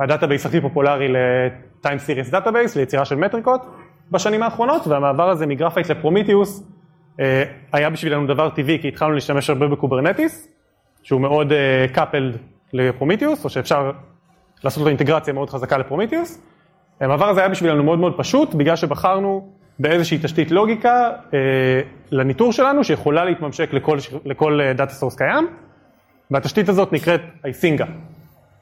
ה 0.00 0.05
database 0.05 0.46
הכי 0.46 0.60
פופולרי 0.60 1.08
ל-time 1.08 1.86
series 1.86 2.32
database, 2.32 2.76
ליצירה 2.76 3.04
של 3.04 3.16
מטריקות 3.16 3.60
בשנים 4.10 4.42
האחרונות, 4.42 4.86
והמעבר 4.86 5.30
הזה 5.30 5.46
מ 5.46 5.51
Graphite 5.51 5.90
ל 5.90 5.97
Prometheus 5.97 6.62
אה, 7.16 7.20
היה 7.72 7.90
בשבילנו 7.90 8.26
דבר 8.26 8.50
טבעי, 8.50 8.78
כי 8.82 8.88
התחלנו 8.88 9.12
להשתמש 9.12 9.50
הרבה 9.50 9.68
ב 9.68 9.75
Kubernetes, 9.75 10.48
שהוא 11.02 11.20
מאוד 11.20 11.52
coupled 11.92 12.34
אה, 12.34 12.38
ל 12.72 12.78
Prometheus, 12.78 13.44
או 13.44 13.50
שאפשר 13.50 13.90
לעשות 14.64 14.82
לו 14.82 14.88
אינטגרציה 14.88 15.34
מאוד 15.34 15.50
חזקה 15.50 15.78
ל 15.78 15.83
Prometheus. 15.83 16.40
המעבר 17.00 17.28
הזה 17.28 17.40
היה 17.40 17.48
בשבילנו 17.48 17.84
מאוד 17.84 17.98
מאוד 17.98 18.14
פשוט, 18.16 18.54
בגלל 18.54 18.76
שבחרנו 18.76 19.48
באיזושהי 19.78 20.18
תשתית 20.22 20.50
לוגיקה 20.50 21.10
אה, 21.34 21.38
לניטור 22.10 22.52
שלנו, 22.52 22.84
שיכולה 22.84 23.24
להתממשק 23.24 23.72
לכל, 23.72 23.98
לכל 24.24 24.60
data 24.74 24.90
אה, 24.90 24.96
source 24.96 25.16
קיים, 25.16 25.46
והתשתית 26.30 26.68
הזאת 26.68 26.92
נקראת 26.92 27.20
Icinga. 27.44 27.84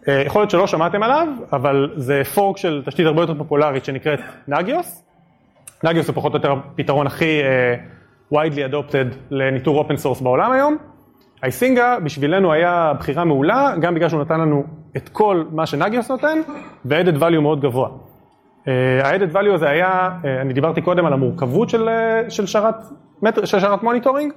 אה, 0.09 0.23
יכול 0.27 0.43
להיות 0.43 0.51
שלא 0.51 0.67
שמעתם 0.67 1.03
עליו, 1.03 1.29
אבל 1.53 1.93
זה 1.97 2.23
fork 2.35 2.57
של 2.57 2.83
תשתית 2.87 3.07
הרבה 3.07 3.23
יותר 3.23 3.35
פופולרית 3.35 3.85
שנקראת 3.85 4.21
Nagios. 4.49 5.05
Nagios 5.85 6.09
הוא 6.09 6.15
פחות 6.15 6.33
או 6.33 6.39
יותר 6.39 6.53
הפתרון 6.53 7.07
הכי 7.07 7.41
אה, 7.43 7.75
widely 8.35 8.73
adopted 8.73 9.17
לניטור 9.31 9.79
open 9.79 9.97
source 9.97 10.21
בעולם 10.21 10.53
היום. 10.53 10.77
Icinga 11.43 12.01
בשבילנו 12.05 12.53
היה 12.53 12.93
בחירה 12.99 13.25
מעולה, 13.25 13.75
גם 13.81 13.95
בגלל 13.95 14.09
שהוא 14.09 14.21
נתן 14.21 14.41
לנו 14.41 14.65
את 14.97 15.09
כל 15.09 15.45
מה 15.51 15.67
ש 15.67 15.78
Nagios 15.78 16.11
נותן, 16.11 16.39
ו-added 16.85 17.21
value 17.21 17.41
מאוד 17.41 17.61
גבוה. 17.61 17.89
ה-added 18.67 19.35
value 19.35 19.55
הזה 19.55 19.69
היה, 19.71 20.11
אני 20.41 20.53
דיברתי 20.53 20.83
קודם 20.83 21.07
על 21.07 21.13
המורכבות 21.13 21.71
של, 21.71 21.89
של 22.29 22.47
שרת, 22.47 22.75
של 23.45 23.61
שרת 23.61 23.83
monitoring, 23.83 24.33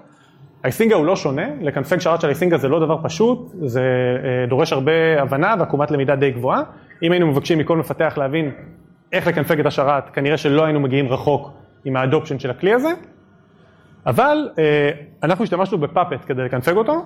ה 0.63 0.68
Icinga 0.68 0.95
הוא 0.95 1.05
לא 1.05 1.15
שונה, 1.15 1.47
לקנפג 1.61 1.99
שרת 1.99 2.21
של 2.21 2.27
ה 2.27 2.32
Icinga 2.32 2.57
זה 2.57 2.69
לא 2.69 2.79
דבר 2.79 2.97
פשוט, 3.03 3.51
זה 3.61 3.83
דורש 4.47 4.73
הרבה 4.73 5.21
הבנה 5.21 5.55
ועקומת 5.59 5.91
למידה 5.91 6.15
די 6.15 6.31
גבוהה. 6.31 6.61
אם 7.03 7.11
היינו 7.11 7.27
מבקשים 7.27 7.59
מכל 7.59 7.77
מפתח 7.77 8.13
להבין 8.17 8.51
איך 9.13 9.27
לקנפג 9.27 9.59
את 9.59 9.65
השרת, 9.65 10.09
כנראה 10.09 10.37
שלא 10.37 10.63
היינו 10.63 10.79
מגיעים 10.79 11.07
רחוק 11.07 11.51
עם 11.85 11.95
ה 11.95 12.00
adoption 12.00 12.39
של 12.39 12.49
הכלי 12.49 12.73
הזה, 12.73 12.89
אבל 14.05 14.49
אנחנו 15.23 15.43
השתמשנו 15.43 15.77
ב 15.77 15.83
Puppet 15.83 16.19
כדי 16.25 16.43
לקנפג 16.43 16.75
אותו. 16.77 17.05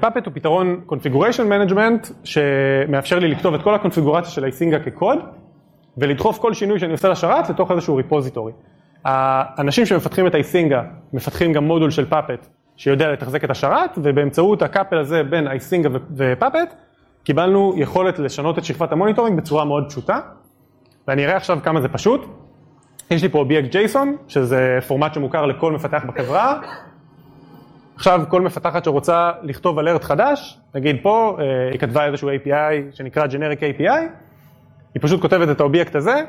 Puppet 0.00 0.26
הוא 0.26 0.34
פתרון 0.34 0.80
configuration 0.88 1.42
management 1.50 2.12
שמאפשר 2.24 3.18
לי 3.18 3.28
לכתוב 3.28 3.54
את 3.54 3.62
כל 3.62 3.74
הקונפיגורציה 3.74 4.30
של 4.30 4.44
ה 4.44 4.49
Icinga 4.49 4.78
כקוד 4.78 5.18
ולדחוף 5.98 6.38
כל 6.38 6.54
שינוי 6.54 6.78
שאני 6.80 6.92
עושה 6.92 7.08
לשרת 7.08 7.50
לתוך 7.50 7.70
איזשהו 7.70 7.96
repository. 7.96 8.52
האנשים 9.04 9.86
שמפתחים 9.86 10.26
את 10.26 10.34
ה 10.34 10.41
Icinga 10.41 10.82
מפתחים 11.12 11.52
גם 11.52 11.64
מודול 11.64 11.90
של 11.90 12.06
Puppet 12.06 12.46
שיודע 12.76 13.12
לתחזק 13.12 13.44
את 13.44 13.50
השרת 13.50 13.90
ובאמצעות 13.96 14.62
ה 14.62 14.67
couple 14.67 14.98
הזה 14.98 15.22
בין 15.22 15.46
ה 15.46 15.52
Icinga 15.52 15.88
ו 16.16 16.24
Puppet 16.24 16.74
קיבלנו 17.24 17.74
יכולת 17.76 18.18
לשנות 18.18 18.58
את 18.58 18.64
שכבת 18.64 18.92
ה 18.92 18.96
monitoring 18.96 19.36
בצורה 19.36 19.64
מאוד 19.64 19.88
פשוטה 19.88 20.18
ואני 21.08 21.24
אראה 21.24 21.36
עכשיו 21.36 21.58
כמה 21.62 21.80
זה 21.80 21.88
פשוט. 21.88 22.26
יש 23.10 23.22
לי 23.22 23.28
פה 23.28 23.38
אובייקט 23.38 23.72
JSON 23.72 24.16
שזה 24.28 24.78
פורמט 24.88 25.14
שמוכר 25.14 25.46
לכל 25.46 25.72
מפתח 25.72 26.04
בחברה 26.06 26.60
עכשיו 27.96 28.22
כל 28.28 28.40
מפתחת 28.40 28.84
שרוצה 28.84 29.30
לכתוב 29.42 29.78
alert 29.78 30.04
חדש, 30.04 30.60
נגיד 30.74 30.96
פה 31.02 31.36
היא 31.70 31.80
כתבה 31.80 32.06
איזשהו 32.06 32.28
API 32.30 32.96
שנקרא 32.96 33.26
Generic 33.26 33.60
API, 33.60 34.00
היא 34.94 35.02
פשוט 35.02 35.20
כותבת 35.20 35.50
את 35.50 35.60
האובייקט 35.60 35.96
הזה, 35.96 36.22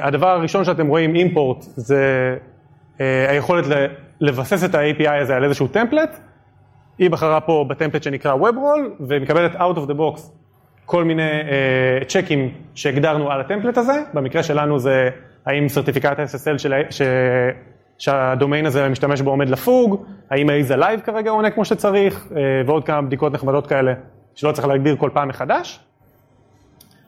הדבר 0.00 0.28
הראשון 0.28 0.64
שאתם 0.64 0.86
רואים 0.86 1.14
import 1.14 1.62
זה 1.62 2.36
היכולת 2.98 3.64
לבסס 4.20 4.64
את 4.64 4.74
ה-API 4.74 5.10
הזה 5.10 5.36
על 5.36 5.44
איזשהו 5.44 5.68
template, 5.68 6.18
היא 6.98 7.10
בחרה 7.10 7.40
פה 7.40 7.64
ב 7.68 7.72
template 7.72 8.02
שנקרא 8.02 8.34
WebRole 8.34 8.90
ומקבלת 9.00 9.54
out 9.54 9.76
of 9.76 9.90
the 9.90 9.94
box 9.98 10.20
כל 10.86 11.04
מיני 11.04 11.22
צ'קים 12.06 12.50
שהגדרנו 12.74 13.30
על 13.30 13.40
ה 13.40 13.44
template 13.44 13.78
הזה, 13.78 14.02
במקרה 14.14 14.42
שלנו 14.42 14.78
זה 14.78 15.10
האם 15.46 15.68
certificate 15.68 16.18
SSL 16.18 16.58
של... 16.58 16.74
שהדומיין 17.98 18.66
הזה 18.66 18.88
משתמש 18.88 19.20
בו 19.20 19.30
עומד 19.30 19.48
לפוג, 19.48 20.04
האם 20.30 20.50
ה 20.50 20.57
is 20.57 20.70
alive 20.70 21.00
כרגע 21.00 21.30
עונה 21.30 21.50
כמו 21.50 21.64
שצריך, 21.64 22.28
ועוד 22.66 22.84
כמה 22.84 23.02
בדיקות 23.02 23.32
נחמדות 23.32 23.66
כאלה 23.66 23.92
שלא 24.34 24.52
צריך 24.52 24.68
להגדיר 24.68 24.96
כל 24.96 25.10
פעם 25.12 25.28
מחדש. 25.28 25.80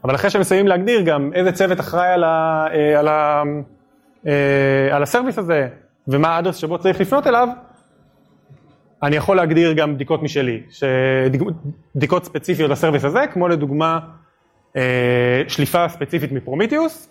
אבל 0.04 0.14
אחרי 0.14 0.30
שמסיימים 0.30 0.68
להגדיר 0.68 1.00
גם 1.00 1.30
איזה 1.34 1.52
צוות 1.52 1.80
אחראי 1.80 2.12
על, 2.12 2.24
ה, 2.24 2.66
על, 2.98 3.08
ה, 3.08 3.42
על 4.92 5.02
ה 5.02 5.07
service 5.07 5.38
הזה 5.38 5.68
ומה 6.08 6.28
ה 6.28 6.32
address 6.32 6.56
שבו 6.56 6.78
צריך 6.78 7.00
לפנות 7.00 7.26
אליו, 7.26 7.48
אני 9.02 9.16
יכול 9.16 9.36
להגדיר 9.36 9.72
גם 9.72 9.94
בדיקות 9.94 10.22
משלי, 10.22 10.62
בדיקות 11.94 12.24
ספציפיות 12.24 12.70
ל 12.70 12.74
service 12.75 13.04
הזה, 13.04 13.26
כמו 13.32 13.48
לדוגמה 13.48 13.98
שליפה 15.48 15.88
ספציפית 15.88 16.32
מ 16.32 16.39
Prometheus, 16.39 17.08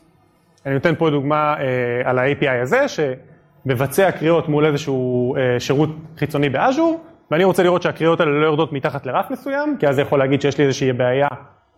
אני 0.65 0.74
נותן 0.74 0.96
פה 0.96 1.10
דוגמה 1.10 1.55
על 2.03 2.19
ה-API 2.19 2.62
הזה, 2.62 2.86
מבצע 3.65 4.12
קריאות 4.12 4.50
מול 4.50 4.65
איזשהו 4.65 5.36
שירות 5.60 5.89
חיצוני 6.17 6.50
באז'ור, 6.50 7.03
ואני 7.31 7.43
רוצה 7.43 7.63
לראות 7.63 7.81
שהקריאות 7.81 8.19
האלה 8.19 8.31
לא 8.31 8.46
יורדות 8.46 8.74
מתחת 8.74 9.05
לרף 9.05 9.31
מסוים, 9.31 9.77
כי 9.79 9.88
אז 9.88 9.96
זה 9.96 10.01
יכול 10.01 10.19
להגיד 10.19 10.41
שיש 10.41 10.58
לי 10.58 10.65
איזושהי 10.65 10.93
בעיה 10.93 11.27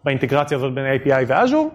באינטגרציה 0.03 0.57
הזאת 0.57 0.73
בין 0.73 0.85
API 0.85 1.23
ואז'ור. 1.27 1.71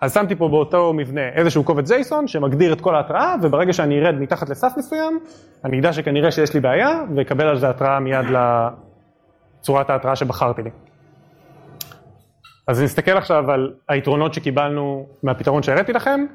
אז 0.00 0.14
שמתי 0.14 0.36
פה 0.36 0.48
באותו 0.48 0.92
מבנה 0.92 1.28
איזשהו 1.28 1.64
קובץ 1.64 1.90
JSON 1.90 2.26
שמגדיר 2.26 2.72
את 2.72 2.80
כל 2.80 2.94
ההתראה, 2.94 3.34
וברגע 3.42 3.72
שאני 3.72 4.00
ארד 4.00 4.14
מתחת 4.14 4.48
לסף 4.48 4.72
מסוים, 4.76 5.18
אני 5.64 5.80
אדע 5.80 5.92
שכנראה 5.92 6.30
שיש 6.30 6.54
לי 6.54 6.60
בעיה, 6.60 7.00
ואקבל 7.16 7.46
על 7.46 7.58
זה 7.58 7.68
התראה 7.68 8.00
מיד 8.00 8.26
לצורת 9.60 9.90
ההתראה 9.90 10.16
שבחרתי 10.16 10.62
לי. 10.62 10.70
אז 12.66 12.82
נסתכל 12.82 13.16
עכשיו 13.16 13.50
על 13.50 13.72
היתרונות 13.88 14.34
שקיבלנו 14.34 15.06
מהפתרון 15.22 15.62
שהראיתי 15.62 15.92
לכם. 15.92 16.26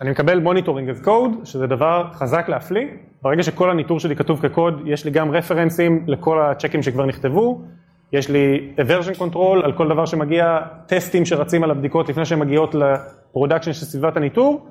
אני 0.00 0.10
מקבל 0.10 0.38
monitoring 0.40 0.90
as 0.90 1.04
code, 1.04 1.44
שזה 1.44 1.66
דבר 1.66 2.08
חזק 2.12 2.48
להפליא. 2.48 2.86
ברגע 3.22 3.42
שכל 3.42 3.70
הניטור 3.70 4.00
שלי 4.00 4.16
כתוב 4.16 4.40
כקוד, 4.40 4.82
יש 4.86 5.04
לי 5.04 5.10
גם 5.10 5.30
רפרנסים 5.30 6.04
לכל 6.06 6.42
הצ'קים 6.42 6.82
שכבר 6.82 7.06
נכתבו. 7.06 7.60
יש 8.14 8.30
לי 8.30 8.72
version 8.78 9.18
control 9.18 9.64
על 9.64 9.72
כל 9.72 9.88
דבר 9.88 10.06
שמגיע, 10.06 10.58
טסטים 10.86 11.24
שרצים 11.24 11.64
על 11.64 11.70
הבדיקות 11.70 12.08
לפני 12.08 12.24
שהן 12.24 12.38
מגיעות 12.38 12.74
ל 12.74 12.83
production 12.83 13.72
של 13.72 13.84
סביבת 13.84 14.16
הניטור, 14.16 14.66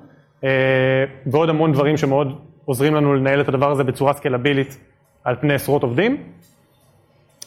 ועוד 1.26 1.48
המון 1.48 1.72
דברים 1.72 1.96
שמאוד 1.96 2.38
עוזרים 2.64 2.94
לנו 2.94 3.14
לנהל 3.14 3.40
את 3.40 3.48
הדבר 3.48 3.70
הזה 3.70 3.84
בצורה 3.84 4.12
סקלבילית 4.12 4.78
על 5.24 5.36
פני 5.40 5.54
עשרות 5.54 5.82
עובדים. 5.82 6.16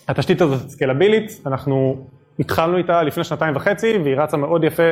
התשתית 0.08 0.42
הזאת 0.42 0.70
סקלבילית, 0.70 1.42
אנחנו 1.46 2.06
התחלנו 2.40 2.78
איתה 2.78 3.04
לפני 3.04 3.24
שנתיים 3.24 3.56
וחצי 3.56 3.98
והיא 4.04 4.16
רצה 4.16 4.38
מאוד 4.38 4.64
יפה 4.64 4.92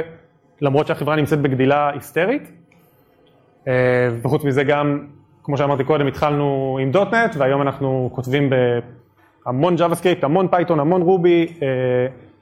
למרות 0.62 0.88
שהחברה 0.88 1.16
נמצאת 1.16 1.42
בגדילה 1.42 1.90
היסטרית. 1.94 2.52
וחוץ 4.24 4.44
מזה 4.44 4.64
גם, 4.64 5.08
כמו 5.44 5.58
שאמרתי 5.58 5.84
קודם, 5.84 6.08
התחלנו 6.08 6.78
עם 6.82 6.92
.NET 6.92 7.36
והיום 7.38 7.62
אנחנו 7.62 8.10
כותבים 8.14 8.50
בהמון 9.46 9.76
JavaScript, 9.76 10.26
המון 10.26 10.48
Python, 10.48 10.80
המון 10.80 11.02
Ruby, 11.02 11.54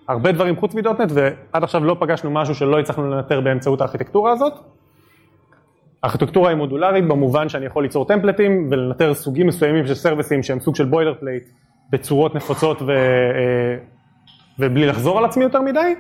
הרבה 0.08 0.32
דברים 0.32 0.56
חוץ 0.56 0.76
מ 0.76 0.83
.NET 0.83 1.12
ועד 1.14 1.64
עכשיו 1.64 1.84
לא 1.84 1.96
פגשנו 2.00 2.32
משהו 2.32 2.56
שלא 2.56 2.80
הצלחנו 2.80 3.10
לנטר 3.10 3.42
באמצעות 3.42 3.82
הארכיטקטורה 3.82 4.32
הזאת. 4.32 4.54
הארכיטקטורה 6.04 6.50
היא 6.50 6.58
מודולרית 6.58 7.08
במובן 7.08 7.50
שאני 7.50 7.66
יכול 7.66 7.84
ליצור 7.84 8.06
טמפלטים 8.06 8.68
ולנטר 8.72 9.14
סוגים 9.14 9.48
מסוימים 9.48 9.88
של 9.88 9.94
סרוויסים 9.94 10.44
שהם 10.44 10.60
סוג 10.60 10.76
של 10.76 10.86
boilerplate 10.86 11.44
בצורות 11.90 12.36
נפוצות 12.36 12.82
ו... 12.82 12.92
ובלי 14.60 14.88
לחזור 14.88 15.18
על 15.18 15.26
עצמי 15.26 15.44
יותר 15.44 15.62
מדי, 15.62 15.96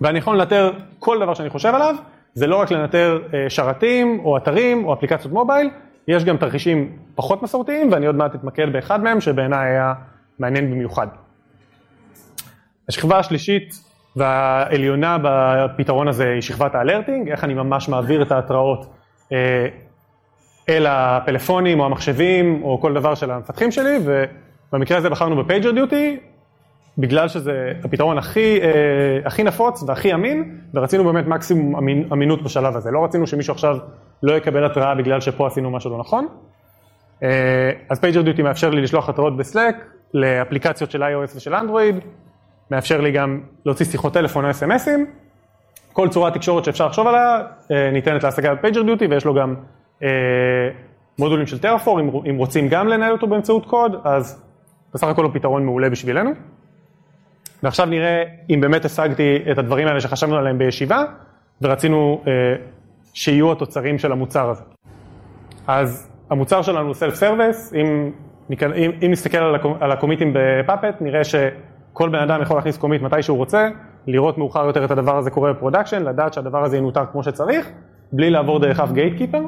ואני 0.00 0.18
יכול 0.18 0.36
לנטר 0.40 0.72
כל 0.98 1.18
דבר 1.20 1.34
שאני 1.34 1.50
חושב 1.50 1.72
עליו, 1.74 1.94
זה 2.34 2.46
לא 2.46 2.56
רק 2.56 2.70
לנטר 2.70 3.22
שרתים 3.48 4.20
או 4.24 4.36
אתרים 4.36 4.84
או 4.84 4.92
אפליקציות 4.92 5.32
מובייל, 5.32 5.70
יש 6.08 6.24
גם 6.24 6.36
תרחישים 6.36 6.96
פחות 7.14 7.42
מסורתיים 7.42 7.92
ואני 7.92 8.06
עוד 8.06 8.16
מעט 8.16 8.34
אתמקד 8.34 8.72
באחד 8.72 9.02
מהם 9.02 9.20
שבעיניי 9.20 9.70
היה 9.70 9.94
מעניין 10.38 10.70
במיוחד. 10.70 11.06
השכבה 12.88 13.18
השלישית 13.18 13.74
והעליונה 14.16 15.16
בפתרון 15.22 16.08
הזה 16.08 16.30
היא 16.32 16.40
שכבת 16.40 16.74
האלרטינג, 16.74 17.28
איך 17.28 17.44
אני 17.44 17.54
ממש 17.54 17.88
מעביר 17.88 18.22
את 18.22 18.32
ההתראות 18.32 18.94
אל 20.68 20.86
הפלאפונים 20.86 21.80
או 21.80 21.84
המחשבים 21.84 22.62
או 22.62 22.80
כל 22.80 22.94
דבר 22.94 23.14
של 23.14 23.30
המפתחים 23.30 23.70
שלי 23.70 23.98
ובמקרה 24.72 24.98
הזה 24.98 25.10
בחרנו 25.10 25.44
ב 25.44 25.70
PagerDuty 25.70 26.20
בגלל 26.98 27.28
שזה 27.28 27.72
הפתרון 27.84 28.18
הכי, 28.18 28.60
הכי 29.24 29.42
נפוץ 29.42 29.82
והכי 29.82 30.14
אמין 30.14 30.58
ורצינו 30.74 31.04
באמת 31.04 31.26
מקסימום 31.26 31.88
אמינות 32.12 32.42
בשלב 32.42 32.76
הזה, 32.76 32.90
לא 32.90 33.04
רצינו 33.04 33.26
שמישהו 33.26 33.52
עכשיו 33.52 33.78
לא 34.24 34.32
יקבל 34.32 34.64
התראה 34.64 34.94
בגלל 34.94 35.20
שפה 35.20 35.46
עשינו 35.46 35.70
משהו 35.70 35.90
לא 35.90 35.98
נכון. 35.98 36.26
אז 37.90 38.00
PagerDuty 38.00 38.42
מאפשר 38.42 38.70
לי 38.70 38.82
לשלוח 38.82 39.08
התראות 39.08 39.36
ב 39.36 39.43
Slack 39.43 39.76
לאפליקציות 40.14 40.90
של 40.90 41.02
iOS 41.02 41.36
ושל 41.36 41.54
אנדרואיד, 41.54 41.96
מאפשר 42.70 43.00
לי 43.00 43.12
גם 43.12 43.40
להוציא 43.66 43.86
שיחות 43.86 44.12
טלפון 44.12 44.44
או 44.44 44.50
אס.אם.אסים, 44.50 45.06
כל 45.92 46.08
צורת 46.08 46.34
תקשורת 46.34 46.64
שאפשר 46.64 46.86
לחשוב 46.86 47.06
עליה 47.06 47.38
ניתנת 47.92 48.24
להשגה 48.24 48.54
ב 48.54 48.82
PagerDuty 48.82 49.06
ויש 49.06 49.24
לו 49.24 49.34
גם 49.34 49.54
מודולים 51.18 51.46
של 51.46 51.58
Terraform, 51.58 52.00
אם, 52.00 52.36
רוצים 52.36 52.68
גם 52.68 52.88
לנהל 52.88 53.12
אותו 53.12 53.26
באמצעות 53.26 53.66
קוד, 53.66 54.00
אז 54.04 54.42
בסך 54.94 55.06
הכל 55.06 55.24
הוא 55.24 55.34
פתרון 55.34 55.64
מעולה 55.64 55.90
בשבילנו. 55.90 56.30
ועכשיו 57.62 57.86
נראה 57.86 58.22
אם 58.50 58.60
באמת 58.60 58.84
השגתי 58.84 59.38
את 59.52 59.58
הדברים 59.58 59.86
האלה 59.86 60.00
שחשבנו 60.00 60.36
עליהם 60.36 60.58
בישיבה, 60.58 61.04
ורצינו 61.62 62.22
אה, 62.26 62.32
שיהיו 63.14 63.52
התוצרים 63.52 63.98
של 63.98 64.12
המוצר 64.12 64.50
הזה. 64.50 64.62
אז 65.66 66.10
המוצר 66.30 66.62
שלנו 66.62 66.86
הוא 66.86 66.94
self 66.94 67.14
service, 67.14 67.74
אם, 67.74 68.10
אם, 68.50 68.90
אם 69.04 69.10
נסתכל 69.10 69.38
על, 69.38 69.54
ה 69.54 69.57
comm, 69.57 69.74
על 69.80 69.92
ה 69.92 69.97
commits 69.97 70.34
ב 70.34 70.42
Puppet, 70.42 71.00
נראה 71.00 71.24
שכל 71.24 72.08
בן 72.08 72.18
אדם 72.18 72.42
יכול 72.42 72.56
להכניס 72.56 72.76
commit 72.76 73.02
מתי 73.02 73.22
שהוא 73.22 73.38
רוצה, 73.38 73.68
לראות 74.06 74.38
מאוחר 74.38 74.66
יותר 74.66 74.84
את 74.84 74.90
הדבר 74.90 75.16
הזה 75.16 75.30
קורה 75.30 75.52
ב 75.52 75.56
production, 75.56 76.02
לדעת 76.02 76.34
שהדבר 76.34 76.64
הזה 76.64 76.76
ינותר 76.76 77.06
כמו 77.12 77.22
שצריך, 77.22 77.70
בלי 78.12 78.30
לעבור 78.30 78.58
דרך 78.58 78.80
אף 78.80 78.92
gatekeeper. 78.92 79.42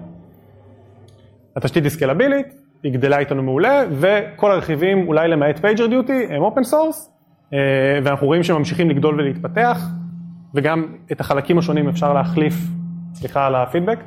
התשתית 1.57 1.85
היא 1.85 1.91
סקלבילית, 1.91 2.47
היא 2.83 2.93
גדלה 2.93 3.19
איתנו 3.19 3.43
מעולה, 3.43 3.85
וכל 3.91 4.51
הרכיבים, 4.51 5.09
אולי 5.09 5.29
למעט 5.29 5.59
PagerDuty, 5.59 6.27
הם 6.31 6.43
open 6.43 6.65
source, 6.65 7.11
ואנחנו 8.05 8.27
רואים 8.27 8.43
שממשיכים 8.43 8.91
לגדול 8.91 9.21
ולהתפתח, 9.21 9.81
וגם 10.55 10.87
את 11.13 11.21
החלקים 11.21 11.59
השונים 11.59 11.89
אפשר 11.89 12.13
להחליף, 12.13 12.55
סליחה 13.19 13.47
על 13.47 13.55
הפידבק, 13.55 13.99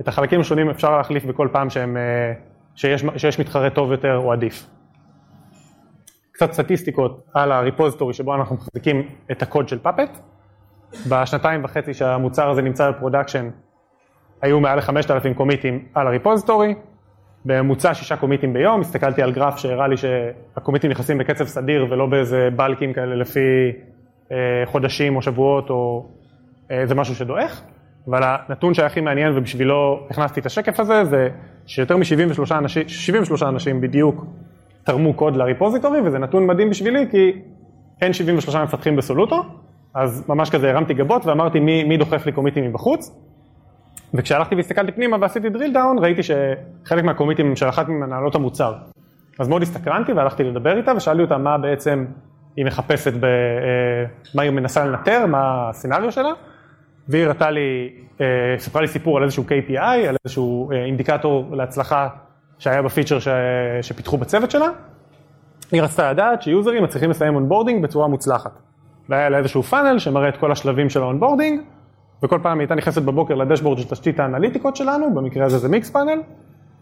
את 0.00 0.08
החלקים 0.08 0.40
השונים 0.40 0.70
אפשר 0.70 0.96
להחליף 0.96 1.24
בכל 1.24 1.48
פעם 1.52 1.70
שהם, 1.70 1.96
שיש, 2.74 3.04
שיש 3.16 3.40
מתחרה 3.40 3.70
טוב 3.70 3.92
יותר 3.92 4.16
או 4.16 4.32
עדיף. 4.32 4.66
קצת 6.32 6.52
סטטיסטיקות 6.52 7.26
על 7.34 7.52
ה 7.52 7.58
repository 7.58 8.14
שבו 8.14 8.34
אנחנו 8.34 8.56
מחזיקים 8.56 9.08
את 9.30 9.42
הקוד 9.42 9.68
של 9.68 9.78
Puppet. 9.78 10.18
בשנתיים 11.08 11.64
וחצי 11.64 11.94
שהמוצר 11.94 12.50
הזה 12.50 12.62
נמצא 12.62 12.90
ב 12.90 12.95
production, 12.95 13.50
היו 14.42 14.60
מעל 14.60 14.78
ל-5,000 14.78 15.34
commits 15.34 15.84
על 15.94 16.06
ה 16.06 16.12
repository, 16.12 16.74
בממוצע 17.44 17.94
שישה 17.94 18.16
commits 18.16 18.52
ביום, 18.52 18.80
הסתכלתי 18.80 19.22
על 19.22 19.32
גרף 19.32 19.58
שהראה 19.58 19.88
לי 19.88 19.96
שה 19.96 20.24
commits 20.24 20.90
נכנסים 20.90 21.18
בקצב 21.18 21.44
סדיר 21.44 21.86
ולא 21.90 22.06
באיזה 22.06 22.48
bulkים 22.56 22.92
כאלה 22.92 23.14
לפי 23.14 23.72
אה, 24.32 24.36
חודשים 24.66 25.16
או 25.16 25.22
שבועות 25.22 25.70
או 25.70 26.06
אה, 26.70 26.84
משהו 26.96 27.14
שדועך, 27.14 27.62
אבל 28.10 28.20
הנתון 28.22 28.74
שהיה 28.74 28.86
הכי 28.86 29.00
מעניין 29.00 29.38
ובשבילו 29.38 30.06
הכנסתי 30.10 30.40
את 30.40 30.46
השקף 30.46 30.80
הזה, 30.80 31.04
זה 31.04 31.28
שיותר 31.66 31.96
מ-73 31.96 32.54
אנשים, 32.58 32.88
73 32.88 33.42
אנשים 33.42 33.80
בדיוק 33.80 34.26
תרמו 34.84 35.14
קוד 35.14 35.36
ל 35.36 35.41
repository, 35.41 36.00
וזה 36.00 36.18
נתון 36.18 36.46
מדהים 36.46 36.70
בשבילי, 36.70 37.06
כי 37.10 37.32
אין 38.00 38.12
73 38.12 38.56
מפתחים 38.56 38.96
בסולוטו, 38.96 39.42
אז 39.94 40.24
ממש 40.28 40.50
כזה 40.50 40.70
הרמתי 40.70 40.94
גבות 40.94 41.26
ואמרתי 41.26 41.60
מי, 41.60 41.84
מי 41.84 41.96
דוחף 41.96 42.26
לי 42.26 42.32
קומיטים 42.32 42.64
מבחוץ, 42.64 43.16
וכשהלכתי 44.14 44.54
והסתכלתי 44.54 44.92
פנימה 44.92 45.16
ועשיתי 45.20 45.48
drill 45.48 45.74
down, 45.74 46.00
ראיתי 46.00 46.22
שחלק 46.22 47.04
מהקומיטים 47.04 47.56
של 47.56 47.68
אחת 47.68 47.88
ממנהלות 47.88 48.34
המוצר. 48.34 48.74
אז 49.38 49.48
מאוד 49.48 49.62
הסתקרנתי 49.62 50.12
והלכתי 50.12 50.44
לדבר 50.44 50.76
איתה 50.76 50.92
ושאלתי 50.96 51.22
אותה 51.22 51.38
מה 51.38 51.58
בעצם 51.58 52.04
היא 52.56 52.66
מחפשת, 52.66 53.12
ב, 53.12 53.24
אה, 53.24 53.30
מה 54.34 54.42
היא 54.42 54.50
מנסה 54.50 54.84
לנטר, 54.84 55.26
מה 55.26 55.68
הסצנריו 55.70 56.12
שלה, 56.12 56.32
והיא 57.08 57.24
הראתה 57.24 57.50
לי, 57.50 57.90
אה, 58.20 58.26
סיפרה 58.58 58.82
לי 58.82 58.88
סיפור 58.88 59.16
על 59.16 59.22
איזשהו 59.22 59.44
KPI, 59.44 60.08
על 60.08 60.16
איזשהו 60.24 60.70
אה, 60.72 60.84
אינדיקטור 60.84 61.46
להצלחה 61.52 62.08
שהיה 62.58 62.82
בפיצ'ר 62.82 63.18
ש... 63.18 63.28
שפיתחו 63.82 64.16
בצוות 64.16 64.50
שלה. 64.50 64.68
היא 65.72 65.82
רצתה 65.82 66.12
לדעת 66.12 66.42
שיוזרים 66.42 66.84
מצליחים 66.84 67.10
לסיים 67.10 67.34
onboarding 67.34 67.82
בצורה 67.82 68.08
מוצלחת. 68.08 68.58
והיה 69.08 69.28
לה 69.28 69.38
איזשהו 69.38 69.62
פאנל 69.62 69.98
שמראה 69.98 70.28
את 70.28 70.36
כל 70.36 70.52
השלבים 70.52 70.90
של 70.90 71.02
ה 71.02 71.07
onboarding, 71.07 71.60
וכל 72.22 72.38
פעם 72.42 72.58
היא 72.58 72.64
הייתה 72.64 72.74
נכנסת 72.74 73.02
בבוקר 73.02 73.34
ל 73.34 73.38
dashboard 73.38 73.78
של 73.78 73.88
תשתית 73.88 74.20
האנליטיקות 74.20 74.76
שלנו, 74.76 75.14
במקרה 75.14 75.46
הזה 75.46 75.58
זה 75.58 75.68
Mixpanel, 75.68 76.20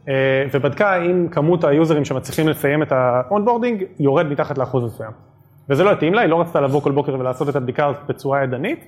אה, 0.08 0.14
ובדקה 0.52 1.02
אם 1.02 1.28
כמות 1.30 1.64
היוזרים 1.64 2.04
שמצליחים 2.04 2.48
לסיים 2.48 2.82
את 2.82 2.92
ה 2.92 3.00
onboarding 3.00 3.84
יורד 3.98 4.26
מתחת 4.26 4.58
לאחוז 4.58 4.84
מסוים. 4.84 5.10
וזה 5.68 5.84
לא 5.84 5.92
התאים 5.92 6.14
לה, 6.14 6.20
היא 6.20 6.30
לא 6.30 6.40
רצתה 6.40 6.60
לבוא 6.60 6.80
כל 6.80 6.92
בוקר 6.92 7.14
ולעשות 7.18 7.48
את 7.48 7.56
הבדיקה 7.56 7.92
בצורה 8.08 8.42
ידנית, 8.42 8.84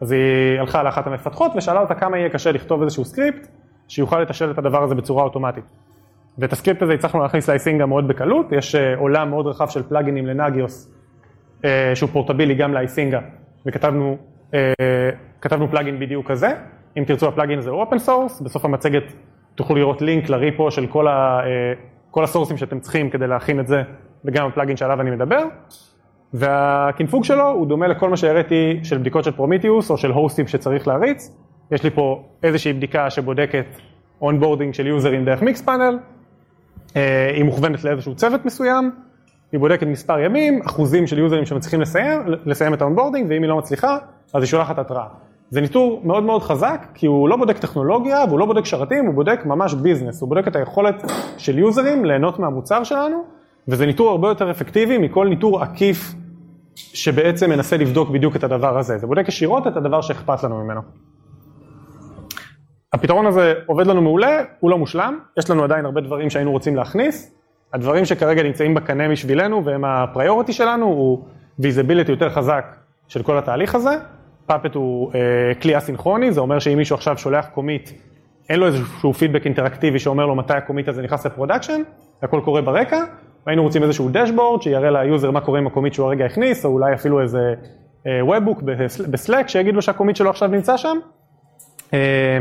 אז 0.00 0.12
היא 0.12 0.60
הלכה 0.60 0.82
לאחת 0.82 1.06
המפתחות 1.06 1.52
ושאלה 1.56 1.80
אותה 1.80 1.94
כמה 1.94 2.18
יהיה 2.18 2.28
קשה 2.28 2.52
לכתוב 2.52 2.82
איזשהו 2.82 3.04
סקריפט 3.04 3.48
שיוכל 3.88 4.20
לתשאל 4.20 4.50
את 4.50 4.58
הדבר 4.58 4.82
הזה 4.82 4.94
בצורה 4.94 5.24
אוטומטית. 5.24 5.64
ואת 6.38 6.52
הסקריפט 6.52 6.82
הזה 6.82 6.92
הצלחנו 6.92 7.22
להכניס 7.22 7.48
ל 7.48 7.53
Icinga 7.53 7.86
מאוד 7.86 8.08
בקלות, 8.08 8.46
יש 8.52 8.74
אה, 8.74 8.96
עולם 8.96 9.30
מאוד 9.30 9.46
רחב 9.46 9.68
של 9.68 9.82
פלאגינים 9.82 10.26
ל 10.26 10.35
Nagios 10.35 10.92
אה, 11.64 11.92
שהוא 11.94 12.10
פורטבילי 12.10 12.54
גם 12.54 12.74
ל 12.74 12.81
Icinga 12.81 13.20
וכתבנו 13.66 14.16
כתבנו 15.40 15.68
פלאגין 15.68 15.98
בדיוק 15.98 16.30
כזה, 16.30 16.48
אם 16.98 17.04
תרצו 17.04 17.28
הפלאגין 17.28 17.58
הזה 17.58 17.70
הוא 17.70 17.80
open 17.80 17.98
source, 17.98 18.40
בסוף 18.40 18.64
המצגת 18.64 19.02
תוכלו 19.54 19.76
לראות 19.76 20.02
לינק 20.02 20.28
ל 20.28 20.36
repo 20.36 20.70
של 20.70 20.86
כל, 20.86 21.08
ה, 21.08 21.40
כל 22.10 22.24
ה 22.24 22.28
sourceים 22.28 22.56
שאתם 22.56 22.80
צריכים 22.80 23.10
כדי 23.10 23.26
להכין 23.26 23.60
את 23.60 23.66
זה 23.66 23.82
וגם 24.24 24.46
הפלאגין 24.46 24.76
שעליו 24.76 25.00
אני 25.00 25.10
מדבר. 25.10 25.44
והקינפוג 26.34 27.24
שלו 27.24 27.48
הוא 27.48 27.66
דומה 27.66 27.86
לכל 27.86 28.08
מה 28.08 28.16
שהראיתי 28.16 28.80
של 28.82 28.98
בדיקות 28.98 29.24
של 29.24 29.30
Prometheus 29.30 29.90
או 29.90 29.96
של 29.96 30.10
hostים 30.10 30.46
שצריך 30.46 30.88
להריץ. 30.88 31.36
יש 31.70 31.82
לי 31.82 31.90
פה 31.90 32.22
איזושהי 32.42 32.72
בדיקה 32.72 33.10
שבודקת 33.10 33.66
onboarding 34.22 34.74
של 34.74 34.86
יוזרים 34.86 35.24
דרך 35.24 35.42
Mixpanel, 35.42 35.98
אה, 36.96 37.30
היא 37.34 37.44
מוכוונת 37.44 37.84
לאיזשהו 37.84 38.14
צוות 38.14 38.44
מסוים, 38.44 38.90
היא 39.52 39.60
בודקת 39.60 39.86
מספר 39.86 40.18
ימים, 40.18 40.60
אחוזים 40.66 41.06
של 41.06 41.18
יוזרים 41.18 41.46
שמצליחים 41.46 41.80
לסיים, 41.80 42.20
לסיים 42.46 42.74
את 42.74 42.82
ה 42.82 42.86
onboarding, 42.86 43.26
ואם 43.30 43.42
היא 43.42 43.48
לא 43.48 43.56
מצליחה, 43.56 43.98
אז 44.34 44.42
היא 44.42 44.48
שולחת 44.48 44.78
התראה. 44.78 45.06
זה 45.50 45.60
ניטור 45.60 46.00
מאוד 46.04 46.22
מאוד 46.22 46.42
חזק, 46.42 46.86
כי 46.94 47.06
הוא 47.06 47.28
לא 47.28 47.36
בודק 47.36 47.58
טכנולוגיה 47.58 48.24
והוא 48.28 48.38
לא 48.38 48.46
בודק 48.46 48.64
שרתים, 48.64 49.06
הוא 49.06 49.14
בודק 49.14 49.40
ממש 49.44 49.74
business, 49.74 50.20
הוא 50.20 50.28
בודק 50.28 50.48
את 50.48 50.56
היכולת 50.56 51.12
של 51.38 51.58
יוזרים 51.58 52.04
ליהנות 52.04 52.38
מהמוצר 52.38 52.84
שלנו, 52.84 53.24
וזה 53.70 53.86
ניטור 53.86 54.10
הרבה 54.10 54.28
יותר 54.28 54.50
אפקטיבי 54.50 54.98
מכל 54.98 55.28
ניטור 55.28 55.62
עקיף 55.62 56.14
שבעצם 56.74 57.50
מנסה 57.50 57.76
לבדוק 57.76 58.10
בדיוק 58.10 58.36
את 58.36 58.44
הדבר 58.44 58.78
הזה. 58.78 58.98
זה 58.98 59.06
בודק 59.06 59.28
ישירות 59.28 59.66
את 59.66 59.76
הדבר 59.76 60.00
שאכפת 60.00 60.44
לנו 60.44 60.64
ממנו. 60.64 60.80
הפתרון 62.92 63.26
הזה 63.26 63.54
עובד 63.66 63.86
לנו 63.86 64.02
מעולה, 64.02 64.42
הוא 64.60 64.70
לא 64.70 64.78
מושלם, 64.78 65.18
יש 65.38 65.50
לנו 65.50 65.64
עדיין 65.64 65.84
הרבה 65.84 66.00
דברים 66.00 66.30
שהיינו 66.30 66.52
רוצים 66.52 66.76
להכניס. 66.76 67.34
הדברים 67.72 68.04
שכרגע 68.04 68.42
נמצאים 68.42 68.74
בקנה 68.74 69.08
בשבילנו 69.08 69.64
והם 69.64 69.84
ה 69.84 69.92
priority 69.92 70.52
שלנו 70.52 70.86
הוא 70.86 71.24
visibility 71.58 72.10
יותר 72.10 72.30
חזק 72.30 72.76
של 73.08 73.22
כל 73.22 73.38
התהליך 73.38 73.74
הזה. 73.74 73.96
Puppet 74.46 74.74
הוא 74.74 75.12
אה, 75.14 75.54
כלי 75.62 75.78
אסינכרוני, 75.78 76.32
זה 76.32 76.40
אומר 76.40 76.58
שאם 76.58 76.78
מישהו 76.78 76.96
עכשיו 76.96 77.18
שולח 77.18 77.46
commit, 77.54 77.90
אין 78.48 78.60
לו 78.60 78.66
איזשהו 78.66 79.14
פידבק 79.14 79.44
אינטראקטיבי 79.44 79.98
שאומר 79.98 80.26
לו 80.26 80.34
מתי 80.34 80.54
ה 80.54 80.59
commit 80.59 80.88
הזה 80.88 81.02
נכנס 81.02 81.26
ל 81.26 81.31
production, 81.31 81.82
הכל 82.22 82.40
קורה 82.44 82.62
ברקע, 82.62 83.04
והיינו 83.46 83.62
רוצים 83.62 83.82
איזשהו 83.82 84.08
dashboard 84.12 84.62
שיראה 84.62 84.90
ליוזר 84.90 85.30
מה 85.30 85.40
קורה 85.40 85.58
עם 85.58 85.66
ה 85.66 85.70
commit 85.70 85.94
שהוא 85.94 86.06
הרגע 86.06 86.24
הכניס, 86.24 86.64
או 86.64 86.70
אולי 86.70 86.94
אפילו 86.94 87.20
איזה 87.20 87.54
webhook 88.06 88.62
אה, 88.68 88.86
ב 89.10 89.16
Slack 89.16 89.48
שיגיד 89.48 89.74
לו 89.74 89.82
שה 89.82 89.93
commit 89.93 90.16
שלו 90.16 90.30
עכשיו 90.30 90.48
נמצא 90.48 90.76
שם. 90.76 90.96
אה, 91.94 92.38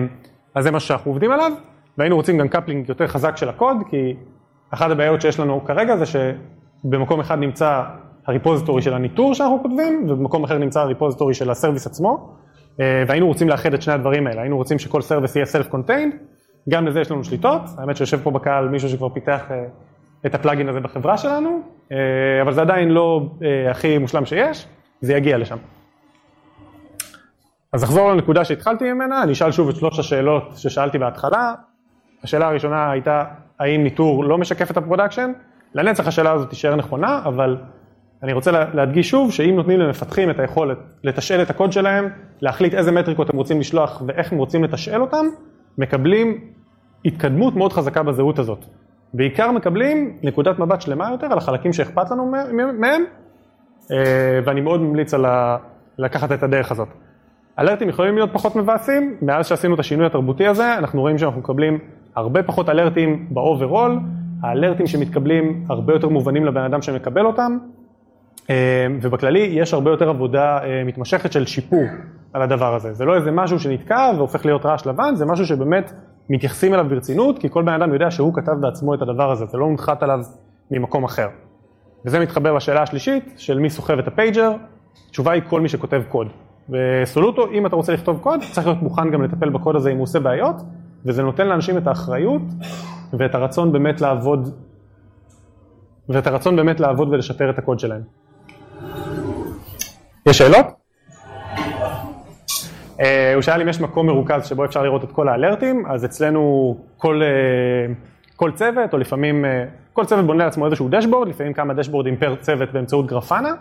אז 0.56 0.64
זה 0.64 0.72
מה 0.72 0.80
שאנחנו 0.80 1.12
עובדים 1.12 1.32
עליו, 1.32 1.52
והיינו 1.98 2.16
רוצים 2.16 2.38
גם 2.38 2.48
coupling 2.48 2.90
יותר 2.90 3.08
חזק 3.08 3.38
של 3.38 3.50
הקוד, 3.50 3.78
כי 3.90 4.16
אחת 4.72 4.92
הבעיות 4.92 5.22
שיש 5.22 5.40
לנו 5.40 5.66
כרגע 5.66 5.98
זה 5.98 6.06
שבמקום 6.06 7.20
אחד 7.20 7.40
נמצא 7.40 7.84
ה 8.28 8.33
repository 8.33 8.82
של 8.82 8.94
הניטור 8.94 9.34
שאנחנו 9.34 9.60
כותבים, 9.62 10.06
ובמקום 10.10 10.44
אחר 10.44 10.58
נמצא 10.58 10.82
ה 10.82 10.87
repository 10.87 11.34
של 11.34 11.50
ה 11.50 11.54
service 11.55 11.88
עצמו, 11.88 12.34
אה, 12.80 13.04
והיינו 13.08 13.28
רוצים 13.28 13.50
לאחד 13.50 13.74
את 13.74 13.82
שני 13.82 13.94
הדברים 13.94 14.28
האלה, 14.28 14.42
היינו 14.42 14.58
רוצים 14.58 14.80
שכל 14.80 15.02
service 15.02 15.36
יהיה 15.36 15.46
self 15.46 15.68
contained, 15.68 16.14
גם 16.70 16.88
לזה 16.88 17.02
יש 17.02 17.12
לנו 17.12 17.24
שליטות, 17.24 17.62
האמת 17.78 17.98
שיושב 17.98 18.20
פה 18.24 18.32
בקהל 18.32 18.70
מישהו 18.70 18.90
שכבר 18.90 19.10
פיתח 19.10 19.42
את 20.26 20.36
הפלאגין 20.36 20.70
הזה 20.70 20.80
בחברה 20.80 21.18
שלנו, 21.18 21.62
אה, 21.92 21.98
אבל 22.42 22.54
זה 22.54 22.62
עדיין 22.62 22.90
לא 22.90 23.22
הכי 23.72 23.98
מושלם 23.98 24.26
שיש, 24.26 24.68
זה 25.02 25.14
יגיע 25.14 25.38
לשם. 25.38 25.58
אז 27.74 27.84
אחזור 27.84 28.12
לנקודה 28.12 28.46
שהתחלתי 28.46 28.94
ממנה, 28.94 29.24
אני 29.24 29.32
אשאל 29.32 29.52
שוב 29.52 29.70
את 29.70 29.76
שלוש 29.76 30.00
השאלות 30.00 30.54
ששאלתי 30.56 30.98
בהתחלה. 30.98 31.54
השאלה 32.24 32.48
הראשונה 32.48 32.92
הייתה, 32.92 33.24
האם 33.60 33.84
ניטור 33.84 34.24
לא 34.24 34.38
משקף 34.38 34.72
את 34.72 34.78
ה 34.78 34.82
production? 34.82 35.32
לנצח 35.76 36.08
השאלה 36.08 36.32
הזאת 36.32 36.50
תישאר 36.50 36.76
נכונה, 36.76 37.22
אבל 37.26 37.58
אני 38.24 38.34
רוצה 38.34 38.52
להדגיש 38.52 39.10
שוב, 39.10 39.32
שאם 39.32 39.56
נותנים 39.56 39.80
למפתחים 39.80 40.30
את 40.30 40.40
היכולת 40.40 40.78
לתשאל 41.04 41.42
את 41.42 41.50
הקוד 41.50 41.72
שלהם, 41.72 42.10
להחליט 42.42 42.74
איזה 42.74 42.92
מטריקות 42.92 43.30
הם 43.30 43.36
רוצים 43.36 43.60
לשלוח 43.60 44.02
ואיך 44.08 44.32
הם 44.32 44.38
רוצים 44.38 44.64
לתשאל 44.64 45.02
אותם, 45.02 45.26
מקבלים 45.78 46.42
התקדמות 47.06 47.56
מאוד 47.56 47.74
חזקה 47.74 48.04
בזהות 48.04 48.40
הזאת. 48.40 48.66
בעיקר 49.14 49.52
מקבלים 49.52 50.18
נקודת 50.24 50.60
מבט 50.60 50.82
שלמה 50.82 51.10
יותר 51.12 51.26
על 51.26 51.38
החלקים 51.38 51.74
שאכפת 51.74 52.12
לנו 52.12 52.32
מהם, 52.80 53.04
אה, 53.92 54.40
ואני 54.46 54.62
מאוד 54.62 54.82
ממליץ 54.82 55.14
על 55.14 55.26
לקחת 55.98 56.32
את 56.32 56.44
הדרך 56.44 56.72
הזאת. 56.72 56.88
alertים 57.60 57.90
יכולים 57.90 58.16
להיות 58.16 58.30
פחות 58.34 58.56
מבאסים, 58.56 59.18
מאז 59.22 59.48
שעשינו 59.48 59.76
את 59.76 59.80
השינוי 59.80 60.06
התרבותי 60.06 60.48
הזה, 60.48 60.78
אנחנו 60.78 61.02
רואים 61.02 61.18
שאנחנו 61.18 61.40
מקבלים 61.40 61.80
הרבה 62.16 62.44
פחות 62.44 62.70
alertים 62.70 63.28
ב 63.30 63.38
overall, 63.38 64.00
ה 64.44 64.49
alertים 64.49 64.88
שמתקבלים 64.88 65.66
הרבה 65.70 65.94
יותר 65.94 66.10
מובנים 66.10 66.46
לבן 66.46 66.64
אדם 66.64 66.82
שמקבל 66.82 67.26
אותם, 67.26 67.58
אה, 68.50 68.88
ובכללי 69.02 69.40
יש 69.40 69.74
הרבה 69.74 69.92
יותר 69.92 70.10
עבודה 70.10 70.60
אה, 70.64 70.84
מתמשכת 70.86 71.32
של 71.32 71.46
שיפור 71.46 71.84
על 72.34 72.42
הדבר 72.42 72.76
הזה. 72.76 72.94
זה 72.94 73.06
לא 73.06 73.16
איזה 73.16 73.32
משהו 73.32 73.60
שנתקע 73.60 74.12
והופך 74.18 74.46
להיות 74.46 74.66
רעש 74.66 74.88
לבן, 74.88 75.16
זה 75.16 75.26
משהו 75.26 75.46
שבאמת 75.46 75.92
מתייחסים 76.30 76.74
אליו 76.74 76.86
ברצינות, 76.90 77.40
כי 77.40 77.50
כל 77.50 77.64
בן 77.64 77.74
אדם 77.74 77.94
יודע 77.94 78.12
שהוא 78.12 78.34
כתב 78.34 78.52
בעצמו 78.52 78.94
את 78.94 79.02
הדבר 79.02 79.32
הזה, 79.32 79.46
זה 79.46 79.58
לא 79.58 79.68
מונחת 79.68 80.04
עליו 80.04 80.20
ממקום 80.72 81.04
אחר. 81.04 81.28
וזה 82.06 82.20
מתחבר 82.20 82.54
לשאלה 82.54 82.82
השלישית, 82.82 83.34
של 83.38 83.60
מי 83.60 83.70
סוחב 83.70 84.00
את 84.00 84.08
ה 84.08 84.14
pager, 84.14 84.52
התשובה 85.08 85.32
היא 85.32 85.42
כל 85.50 85.62
מי 85.62 85.70
שכותב 85.70 86.02
קוד. 86.10 86.28
בסולוטו, 86.70 87.52
אם 87.52 87.66
אתה 87.66 87.76
רוצה 87.76 87.94
לכתוב 87.94 88.20
קוד, 88.20 88.40
צריך 88.52 88.68
להיות 88.68 88.82
מוכן 88.82 89.12
גם 89.12 89.24
לטפל 89.24 89.50
בקוד 89.50 89.76
הזה 89.76 89.92
אם 89.92 89.96
הוא 89.96 90.04
עושה 90.04 90.20
בעיות, 90.20 90.56
וזה 91.06 91.24
נותן 91.24 91.48
לאנשים 91.48 91.78
את 91.78 91.88
האחריות 91.88 92.42
ואת 93.14 93.36
הרצון 93.36 93.72
באמת 93.72 94.02
לעבוד, 94.02 94.54
ואת 96.10 96.28
הרצון 96.28 96.56
באמת 96.56 96.80
לעבוד 96.80 97.10
ולשפר 97.10 97.50
את 97.50 97.58
הקוד 97.58 97.80
שלהם. 97.80 98.02
יש 100.26 100.38
שאלות? 100.38 100.79
Uh, 103.00 103.02
הוא 103.36 103.42
שאל 103.42 103.62
אם 103.62 103.70
יש 103.70 103.82
מקום 103.82 104.08
מרוכז 104.08 104.46
שבו 104.46 104.66
אפשר 104.66 104.84
לראות 104.84 105.04
את 105.04 105.12
כל 105.12 105.30
האלרטים, 105.30 105.86
אז 105.86 106.06
אצלנו 106.06 106.78
כל, 106.98 107.22
uh, 107.22 108.36
כל 108.36 108.52
צוות, 108.52 108.94
או 108.94 108.98
לפעמים, 108.98 109.46
uh, 109.46 109.48
כל 109.94 110.06
צוות 110.06 110.26
בונה 110.26 110.46
לעצמו 110.46 110.66
איזשהו 110.66 110.90
דשבורד, 110.90 111.28
לפעמים 111.28 111.54
כמה 111.54 111.74
דשבורדים 111.74 112.18
פר 112.18 112.36
צוות 112.36 112.72
באמצעות 112.72 113.08
גרפנה. 113.08 113.54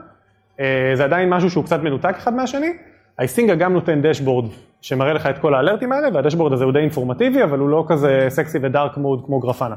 זה 0.95 1.05
עדיין 1.05 1.31
משהו 1.31 1.51
שהוא 1.51 1.65
קצת 1.65 1.83
מנותק 1.83 2.15
אחד 2.17 2.35
מהשני. 2.35 2.73
האיסינגה 3.19 3.55
גם 3.55 3.73
נותן 3.73 4.03
דשבורד 4.03 4.51
שמראה 4.81 5.13
לך 5.13 5.27
את 5.27 5.39
כל 5.39 5.55
האלרטים 5.55 5.93
האלה, 5.93 6.09
והדשבורד 6.15 6.53
הזה 6.53 6.65
הוא 6.65 6.73
די 6.73 6.79
אינפורמטיבי, 6.79 7.43
אבל 7.43 7.59
הוא 7.59 7.69
לא 7.69 7.85
כזה 7.89 8.27
סקסי 8.29 8.59
ודארק 8.63 8.97
מוד 8.97 9.23
כמו 9.27 9.41
גרפנה. 9.41 9.75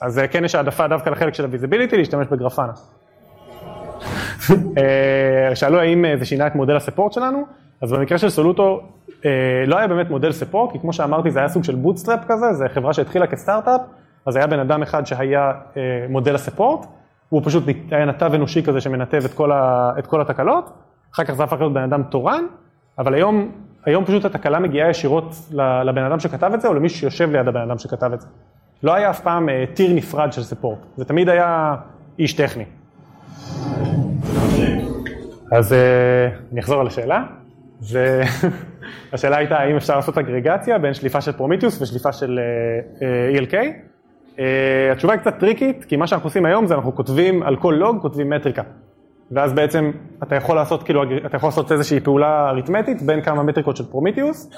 אז 0.00 0.20
כן 0.30 0.44
יש 0.44 0.54
העדפה 0.54 0.88
דווקא 0.88 1.10
לחלק 1.10 1.34
של 1.34 1.44
ה 1.44 1.49
visibility 1.49 1.96
להשתמש 1.96 2.26
ב 2.26 2.31
Grafana. 2.31 2.72
אה, 4.78 5.56
שאלו 5.56 5.78
האם 5.78 6.04
זה 6.18 6.24
שינה 6.24 6.46
את 6.46 6.54
מודל 6.54 6.76
ה 6.76 6.81
support 6.81 7.12
שלנו, 7.12 7.44
אז 7.80 7.92
במקרה 7.92 8.18
של 8.18 8.28
סולוטו 8.28 8.82
לא 9.66 9.78
היה 9.78 9.88
באמת 9.88 10.10
מודל 10.10 10.32
support, 10.32 10.72
כי 10.72 10.78
כמו 10.78 10.92
שאמרתי 10.92 11.30
זה 11.30 11.38
היה 11.38 11.48
סוג 11.48 11.64
של 11.64 11.74
bootstrap 11.74 12.20
כזה, 12.28 12.52
זו 12.52 12.64
חברה 12.74 12.92
שהתחילה 12.92 13.26
כסטארט-אפ, 13.26 13.80
אז 14.26 14.36
היה 14.36 14.46
בן 14.46 14.58
אדם 14.58 14.82
אחד 14.82 15.06
שהיה 15.06 15.52
מודל 16.08 16.34
ה 16.34 16.40
support, 16.40 16.86
הוא 17.28 17.42
פשוט 17.44 17.64
היה 17.90 18.04
נתב 18.04 18.30
אנושי 18.34 18.62
כזה 18.62 18.80
שמנתב 18.80 19.22
את 19.24 19.34
כל, 19.34 19.52
ה, 19.52 19.92
את 19.98 20.06
כל 20.06 20.20
התקלות, 20.20 20.72
אחר 21.14 21.24
כך 21.24 21.34
זה 21.34 21.44
הפך 21.44 21.56
להיות 21.60 21.72
בן 21.72 21.82
אדם 21.82 22.02
תורן, 22.02 22.44
אבל 22.98 23.14
היום, 23.14 23.50
היום 23.84 24.04
פשוט 24.04 24.24
התקלה 24.24 24.58
מגיעה 24.58 24.90
ישירות 24.90 25.34
לבן 25.84 26.02
אדם 26.02 26.20
שכתב 26.20 26.50
את 26.54 26.60
זה, 26.60 26.68
או 26.68 26.74
למישהו 26.74 26.98
שיושב 26.98 27.30
ליד 27.30 27.48
הבן 27.48 27.60
אדם 27.60 27.78
שכתב 27.78 28.10
את 28.12 28.20
זה. 28.20 28.26
לא 28.82 28.94
היה 28.94 29.10
אף 29.10 29.20
פעם 29.20 29.48
אה, 29.48 29.64
tier 29.74 29.92
נפרד 29.94 30.32
של 30.32 30.42
support, 30.42 30.78
זה 30.96 31.04
תמיד 31.04 31.28
היה 31.28 31.74
איש 32.18 32.32
טכני. 32.32 32.64
אז 35.52 35.72
אה, 35.72 36.28
אני 36.52 36.60
אחזור 36.60 36.80
על 36.80 36.86
השאלה. 36.86 37.24
זה... 37.80 38.22
השאלה 39.12 39.36
הייתה 39.36 39.56
האם 39.56 39.76
אפשר 39.76 39.96
לעשות 39.96 40.18
אגרגציה 40.18 40.78
בין 40.78 40.94
שליפה 40.94 41.20
של 41.20 41.32
Prometheus 41.32 41.82
ושליפה 41.82 42.12
של 42.12 42.38
אה, 43.02 43.38
ELK. 43.38 43.54
התשובה 44.92 45.12
היא 45.12 45.20
קצת 45.20 45.38
טריקית, 45.38 45.84
כי 45.84 45.96
מה 45.96 46.06
שאנחנו 46.06 46.26
עושים 46.26 46.46
היום 46.46 46.66
זה 46.66 46.74
אנחנו 46.74 46.94
כותבים 46.94 47.42
על 47.42 47.56
כל 47.56 47.74
לוג, 47.78 48.02
כותבים 48.02 48.30
מטריקה. 48.30 48.62
ואז 49.30 49.52
בעצם 49.52 49.90
אתה 50.22 50.36
יכול 50.36 50.56
לעשות, 50.56 50.82
כאילו, 50.82 51.02
אתה 51.26 51.36
יכול 51.36 51.46
לעשות 51.46 51.72
איזושהי 51.72 52.00
פעולה 52.00 52.48
אריתמטית 52.48 53.02
בין 53.02 53.22
כמה 53.22 53.42
מטריקות 53.42 53.76
של 53.76 53.84
Prometheus, 53.84 54.50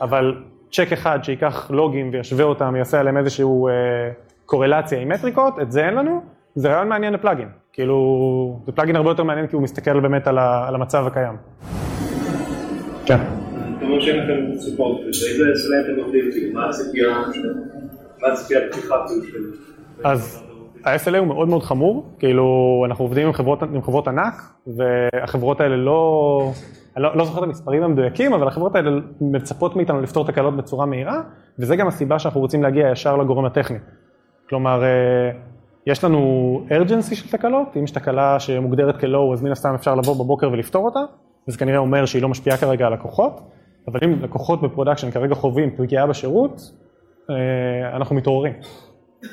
אבל 0.00 0.34
צ'ק 0.72 0.92
אחד 0.92 1.18
שייקח 1.22 1.70
לוגים 1.70 2.10
וישווה 2.12 2.44
אותם, 2.44 2.76
יעשה 2.76 3.00
עליהם 3.00 3.16
איזושהי 3.16 3.44
אה, 3.44 4.10
קורלציה 4.46 4.98
עם 5.00 5.08
מטריקות, 5.08 5.54
את 5.62 5.72
זה 5.72 5.86
אין 5.86 5.94
לנו, 5.94 6.22
זה 6.54 6.68
רעיון 6.68 6.88
מעניין 6.88 7.12
לפלאגין. 7.12 7.48
כאילו, 7.72 8.60
זה 8.66 8.72
פלאגין 8.72 8.96
הרבה 8.96 9.10
יותר 9.10 9.24
מעניין 9.24 9.46
כי 9.46 9.56
הוא 9.56 9.62
מסתכל 9.62 10.00
באמת 10.00 10.26
על, 10.26 10.38
ה, 10.38 10.68
על 10.68 10.74
המצב 10.74 11.06
הקיים. 11.06 11.36
כן. 13.06 13.41
שאין 14.02 14.24
לכם 14.24 14.58
סופורט, 14.58 15.06
איזה 15.06 15.24
סלאם 15.54 15.80
אתם 15.84 16.04
עובדים, 16.04 16.30
כאילו, 16.32 16.54
מה 16.54 16.68
הציפייה, 16.68 17.08
מה 18.22 18.32
הציפייה 18.32 18.60
לפתיחה 18.66 18.94
של... 19.32 19.38
אז 20.04 20.42
ה-SLA 20.84 21.18
הוא 21.18 21.26
מאוד 21.26 21.48
מאוד 21.48 21.62
חמור, 21.62 22.06
כאילו 22.18 22.46
אנחנו 22.86 23.04
עובדים 23.04 23.26
עם 23.26 23.32
חברות, 23.32 23.62
עם 23.62 23.82
חברות 23.82 24.08
ענק, 24.08 24.34
והחברות 24.66 25.60
האלה 25.60 25.76
לא, 25.76 26.52
אני 26.96 27.02
לא, 27.02 27.16
לא 27.16 27.24
זוכר 27.24 27.38
את 27.38 27.44
המספרים 27.44 27.82
המדויקים, 27.82 28.32
אבל 28.32 28.48
החברות 28.48 28.76
האלה 28.76 28.90
מצפות 29.20 29.76
מאיתנו 29.76 30.00
לפתור 30.00 30.26
תקלות 30.26 30.56
בצורה 30.56 30.86
מהירה, 30.86 31.22
וזה 31.58 31.76
גם 31.76 31.88
הסיבה 31.88 32.18
שאנחנו 32.18 32.40
רוצים 32.40 32.62
להגיע 32.62 32.90
ישר 32.90 33.16
לגורם 33.16 33.44
הטכני. 33.44 33.78
כלומר, 34.48 34.82
אה, 34.82 35.30
יש 35.86 36.04
לנו 36.04 36.62
urgency 36.68 37.14
של 37.14 37.30
תקלות, 37.30 37.76
אם 37.76 37.84
יש 37.84 37.90
תקלה 37.90 38.40
שמוגדרת 38.40 39.00
כ 39.00 39.11
low, 39.11 39.32
אז 39.32 39.42
מן 39.42 39.52
הסתם 39.52 39.74
אפשר 39.74 39.94
לבוא 39.94 40.24
בבוקר 40.24 40.50
ולפתור 40.52 40.84
אותה, 40.84 41.00
וזה 41.48 41.58
כנראה 41.58 41.78
אומר 41.78 42.06
שהיא 42.06 42.22
לא 42.22 42.28
משפיעה 42.28 42.56
כרגע 42.56 42.86
על 42.86 42.92
לקוחות, 42.92 43.40
אבל 43.88 44.00
אם 44.04 44.22
לקוחות 44.22 44.62
ב 44.62 44.66
production 44.66 45.10
כרגע 45.10 45.34
חווים 45.34 45.70
פגיעה 45.76 46.06
בשירות, 46.06 46.72
אה, 47.30 47.96
אנחנו 47.96 48.16
מתעוררים. 48.16 48.52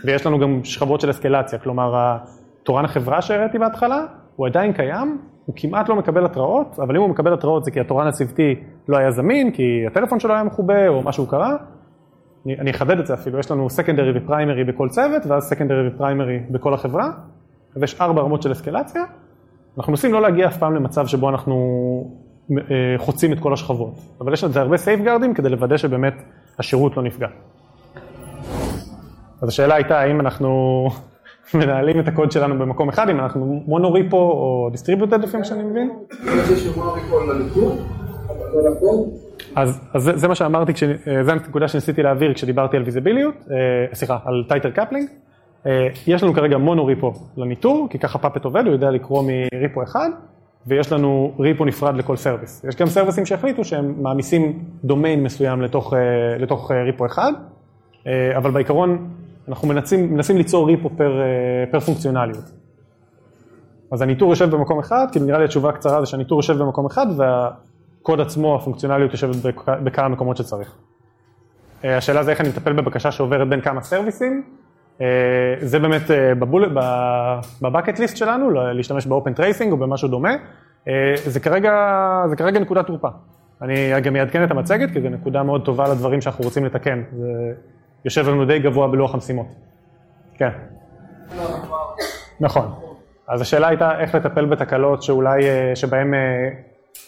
ויש 0.05 0.25
לנו 0.25 0.39
גם 0.39 0.63
שכבות 0.63 1.01
של 1.01 1.09
אסקלציה, 1.09 1.59
כלומר 1.59 1.93
התורן 1.95 2.85
החברה 2.85 3.21
שהראיתי 3.21 3.59
בהתחלה, 3.59 4.05
הוא 4.35 4.47
עדיין 4.47 4.73
קיים, 4.73 5.17
הוא 5.45 5.55
כמעט 5.57 5.89
לא 5.89 5.95
מקבל 5.95 6.25
התראות, 6.25 6.79
אבל 6.79 6.95
אם 6.95 7.01
הוא 7.01 7.09
מקבל 7.09 7.33
התראות 7.33 7.65
זה 7.65 7.71
כי 7.71 7.79
התורן 7.79 8.07
הצוותי 8.07 8.55
לא 8.88 8.97
היה 8.97 9.12
זמין, 9.12 9.51
כי 9.51 9.83
הטלפון 9.88 10.19
שלו 10.19 10.33
היה 10.33 10.43
מכובה 10.43 10.88
או 10.88 11.03
משהו 11.03 11.27
קרה. 11.27 11.55
אני, 12.45 12.59
אני 12.59 12.71
אחדד 12.71 12.99
את 12.99 13.07
זה 13.07 13.13
אפילו, 13.13 13.39
יש 13.39 13.51
לנו 13.51 13.69
סקנדרי 13.69 14.17
ופריימרי 14.17 14.63
בכל 14.63 14.89
צוות, 14.89 15.25
ואז 15.27 15.43
סקנדרי 15.43 15.88
ופריימרי 15.88 16.39
בכל 16.51 16.73
החברה, 16.73 17.09
ויש 17.75 18.01
ארבע 18.01 18.21
רמות 18.21 18.41
של 18.41 18.51
אסקלציה. 18.51 19.03
אנחנו 19.77 19.91
מנסים 19.91 20.13
לא 20.13 20.21
להגיע 20.21 20.47
אף 20.47 20.57
פעם 20.57 20.75
למצב 20.75 21.07
שבו 21.07 21.29
אנחנו 21.29 21.55
חוצים 22.97 23.33
את 23.33 23.39
כל 23.39 23.53
השכבות, 23.53 23.93
אבל 24.21 24.33
יש 24.33 24.43
לזה 24.43 24.62
הרבה 24.62 24.77
סייפגארדים 24.77 25.33
כדי 25.33 25.49
לוודא 25.49 25.77
שבאמת 25.77 26.13
השירות 26.59 26.97
לא 26.97 27.03
נפגע. 27.03 27.27
אז 29.41 29.49
השאלה 29.49 29.75
הייתה 29.75 29.99
האם 29.99 30.19
אנחנו 30.19 30.49
מנהלים 31.53 31.99
את 31.99 32.07
הקוד 32.07 32.31
שלנו 32.31 32.59
במקום 32.59 32.89
אחד, 32.89 33.09
אם 33.09 33.19
אנחנו 33.19 33.63
monorepo 33.67 34.17
או 34.17 34.69
distributed 34.71 35.23
לפי 35.23 35.38
מה 35.38 35.43
שאני 35.43 35.63
מבין. 35.63 35.91
אז, 39.55 39.81
אז 39.93 40.03
זה, 40.03 40.17
זה 40.17 40.27
מה 40.27 40.35
שאמרתי, 40.35 40.73
כש, 40.73 40.83
זה 41.21 41.31
הנקודה 41.31 41.67
שניסיתי 41.67 42.03
להעביר 42.03 42.33
כשדיברתי 42.33 42.77
על 42.77 42.83
ויזיביליות, 42.83 43.35
אה, 43.51 43.95
סליחה, 43.95 44.17
על 44.25 44.43
tighter 44.47 44.71
coupling. 44.71 45.10
אה, 45.65 45.88
יש 46.07 46.23
לנו 46.23 46.33
כרגע 46.33 46.57
monorepo 46.58 47.13
לניטור, 47.38 47.88
כי 47.89 47.99
ככה 47.99 48.19
Puppet 48.19 48.45
עובד, 48.45 48.65
הוא 48.65 48.73
יודע 48.73 48.91
לקרוא 48.91 49.23
מ 49.23 49.36
repo 49.36 49.84
אחד, 49.83 50.09
ויש 50.67 50.91
לנו 50.91 51.34
repo 51.39 51.65
נפרד 51.65 51.95
לכל 51.95 52.17
service. 52.17 52.63
יש 52.69 52.76
גם 52.76 52.88
סרוויסים 52.88 53.26
שהחליטו 53.26 53.63
שהם 53.63 54.04
מעמיסים 54.04 54.63
דומיין 54.84 55.24
מסוים 55.24 55.62
לתוך, 55.62 55.93
אה, 55.93 56.00
לתוך 56.38 56.72
repo 56.71 57.05
אחד, 57.06 57.34
אבל 58.38 58.52
בעיקרון 58.52 59.10
אנחנו 59.50 59.67
מנסים, 59.67 60.13
מנסים 60.13 60.38
ליצור 60.38 60.67
repo 60.67 60.89
per, 60.89 61.21
אה, 61.22 61.26
per 61.71 61.79
פונקציונליות. 61.80 62.43
אז 63.91 64.02
הניטור 64.02 64.30
יושב 64.30 64.50
במקום 64.50 64.80
אחד, 64.80 65.08
כאילו 65.12 65.26
נראה 65.26 65.38
לי 65.38 65.45
התשובה 65.45 65.69
הקצרה 65.69 66.00
זה 66.00 66.06
שהניטור 66.06 66.39
יושב 66.39 66.58
במקום 66.58 66.86
אחד 66.86 67.06
והקוד 67.17 68.19
עצמו, 68.19 68.56
הפונקציונליות 68.56 69.12
יושבת 69.12 69.36
בכמה 69.67 70.08
מקומות 70.08 70.38
שצריך. 70.38 70.76
אה, 71.84 71.98
השאלה 71.98 72.24
זה 72.24 72.32
איך 72.32 72.41
אני 72.41 72.50
מטפל 72.50 72.74
בבקשה 72.74 73.12
שעוברת 73.12 73.50
בין 73.50 73.62
כמה 73.62 73.82
סרוויסים. 73.82 74.43
אה, 75.01 75.05
זה 75.62 75.79
באמת 75.79 76.01
ב 77.62 77.67
bucket 77.67 77.99
list 77.99 78.17
שלנו, 78.17 78.49
להשתמש 78.49 79.05
ב 79.05 79.34
OpenTracing 79.34 79.71
או 79.71 79.77
במשהו 79.77 80.07
דומה. 80.07 80.35
זה 81.25 81.39
כרגע, 81.39 81.71
זה 82.29 82.35
כרגע 82.35 82.59
נקודת 82.59 82.88
תורפה. 82.88 83.07
אני 83.62 84.01
גם 84.01 84.15
אעדכן 84.15 84.43
את 84.43 84.51
המצגת, 84.51 84.91
כי 84.91 85.01
זו 85.01 85.09
נקודה 85.09 85.43
מאוד 85.43 85.65
טובה 85.65 85.88
לדברים 85.88 86.21
שאנחנו 86.21 86.43
רוצים 86.43 86.65
לתקן. 86.65 87.03
זה 87.17 87.53
יושב 88.05 88.29
לנו 88.29 88.45
די 88.45 88.59
גבוה 88.59 88.88
בלוח 88.88 89.13
המשימות. 89.13 89.47
כן. 90.33 90.49
נכון. 92.39 92.73
אז 93.27 93.41
השאלה 93.41 93.67
הייתה 93.67 93.99
איך 93.99 94.15
לטפל 94.15 94.45
בתקלות 94.45 95.03
שאולי, 95.03 95.49
אה, 95.49 95.75
שבהן 95.75 96.13
אה, 96.13 96.49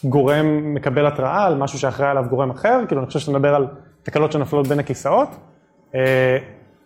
גורם 0.04 0.74
מקבל 0.74 1.06
התראה 1.06 1.46
על 1.46 1.58
משהו 1.58 1.80
שאחראי 1.80 2.10
עליו 2.10 2.26
גורם 2.30 2.50
אחר, 2.50 2.80
כאילו 2.88 3.02
אני 3.02 3.08
חושב 3.08 3.20
שאתה 3.20 3.32
מדבר 3.32 3.56
על 3.56 3.68
תקלות 4.04 4.32
שנופלות 4.32 4.68
בין 4.68 4.80
הכיסאות. 4.80 5.30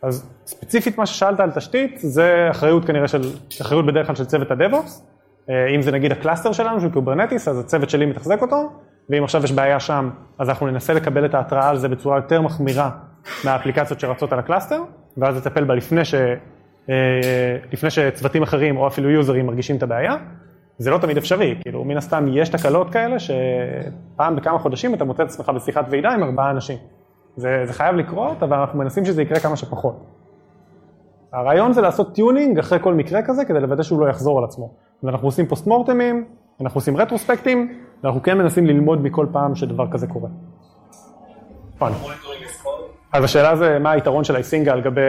אה, 0.04 0.10
אז 0.10 0.30
ספציפית 0.46 0.98
מה 0.98 1.06
ששאלת 1.06 1.40
על 1.40 1.52
תשתית, 1.52 1.98
זה 1.98 2.48
אחריות 2.52 2.86
כנראה 2.86 3.08
של, 3.08 3.22
אחריות 3.62 3.86
בדרך 3.86 4.08
כלל 4.08 4.16
של 4.16 4.26
צוות 4.26 4.52
ה 4.52 4.59
DevOps. 4.59 5.08
אם 5.76 5.82
זה 5.82 5.92
נגיד 5.92 6.12
ה 6.12 6.17
cluster 6.17 6.52
שלנו 6.52 6.82
של 6.82 6.90
Kubernetes, 6.90 7.48
אז 7.48 7.60
הצוות 7.60 7.90
שלי 7.90 8.06
מתחזק 8.06 8.42
אותו, 8.42 8.72
ואם 9.10 9.24
עכשיו 9.24 9.44
יש 9.44 9.52
בעיה 9.52 9.80
שם, 9.80 10.10
אז 10.40 10.50
אנחנו 10.50 10.68
ננסה 10.68 10.94
לקבל 10.94 11.26
את 11.26 11.34
ההתראה 11.34 11.70
על 11.70 11.78
זה 11.78 11.88
בצורה 11.88 12.18
יותר 12.18 12.42
מחמירה 12.42 12.90
מהאפליקציות 13.44 14.00
שרצות 14.00 14.34
על 14.34 14.40
ה 14.40 14.44
cluster, 14.44 14.82
ואז 15.18 15.38
לטפל 15.38 15.64
בה 15.64 15.76
לפני, 15.76 16.06
ש, 16.06 16.16
אה, 16.90 17.58
לפני 17.74 17.90
שצוותים 17.90 18.44
אחרים 18.44 18.78
או 18.78 18.88
אפילו 18.88 19.10
יוזרים 19.10 19.46
מרגישים 19.46 19.76
את 19.76 19.84
הבעיה. 19.84 20.16
זה 20.78 20.92
לא 20.92 20.98
תמיד 20.98 21.18
אפשרי, 21.18 21.56
כאילו 21.62 21.84
מן 21.84 21.98
הסתם 21.98 22.26
יש 22.32 22.50
תקלות 22.50 22.90
כאלה 22.90 23.16
שפעם 23.20 24.36
בכמה 24.36 24.60
חודשים 24.60 24.94
אתה 24.94 25.04
מוצא 25.04 25.24
את 25.24 25.28
עצמך 25.28 25.50
בשיחת 25.50 25.86
ועידה 25.90 26.10
עם 26.10 26.24
ארבעה 26.24 26.52
אנשים. 26.52 26.78
זה, 27.36 27.62
זה 27.66 27.74
חייב 27.74 27.96
לקרות, 27.96 28.44
אבל 28.44 28.58
אנחנו 28.58 28.80
מנסים 28.80 29.06
שזה 29.06 29.22
יקרה 29.22 29.40
כמה 29.40 29.56
שפחות. 29.56 30.06
הרעיון 31.34 31.74
זה 31.74 31.82
לעשות 31.82 32.16
tuning 32.16 32.60
אחרי 32.60 32.80
כל 32.80 32.94
מקרה 32.94 33.22
כזה 33.22 33.46
כדי 33.46 33.60
לוודא 33.60 33.84
שהוא 33.84 34.00
לא 34.02 34.10
יחזור 34.10 34.38
על 34.38 34.44
עצמו. 34.44 34.74
ואנחנו 35.04 35.28
עושים 35.28 35.46
פוסט 35.46 35.68
מורטמים, 35.68 36.26
אנחנו 36.62 36.78
עושים 36.78 36.98
רטרוספקטים, 36.98 37.80
ואנחנו 38.04 38.24
כן 38.24 38.38
מנסים 38.38 38.66
ללמוד 38.66 39.04
מכל 39.04 39.28
פעם 39.32 39.56
שדבר 39.56 39.92
כזה 39.92 40.08
קורה. 40.08 40.30
אז 43.14 43.24
השאלה 43.24 43.56
זה 43.56 43.80
מה 43.80 43.92
היתרון 43.92 44.24
של 44.24 44.36
Icinga 44.36 44.74
על 44.74 44.82
גבי 44.82 45.02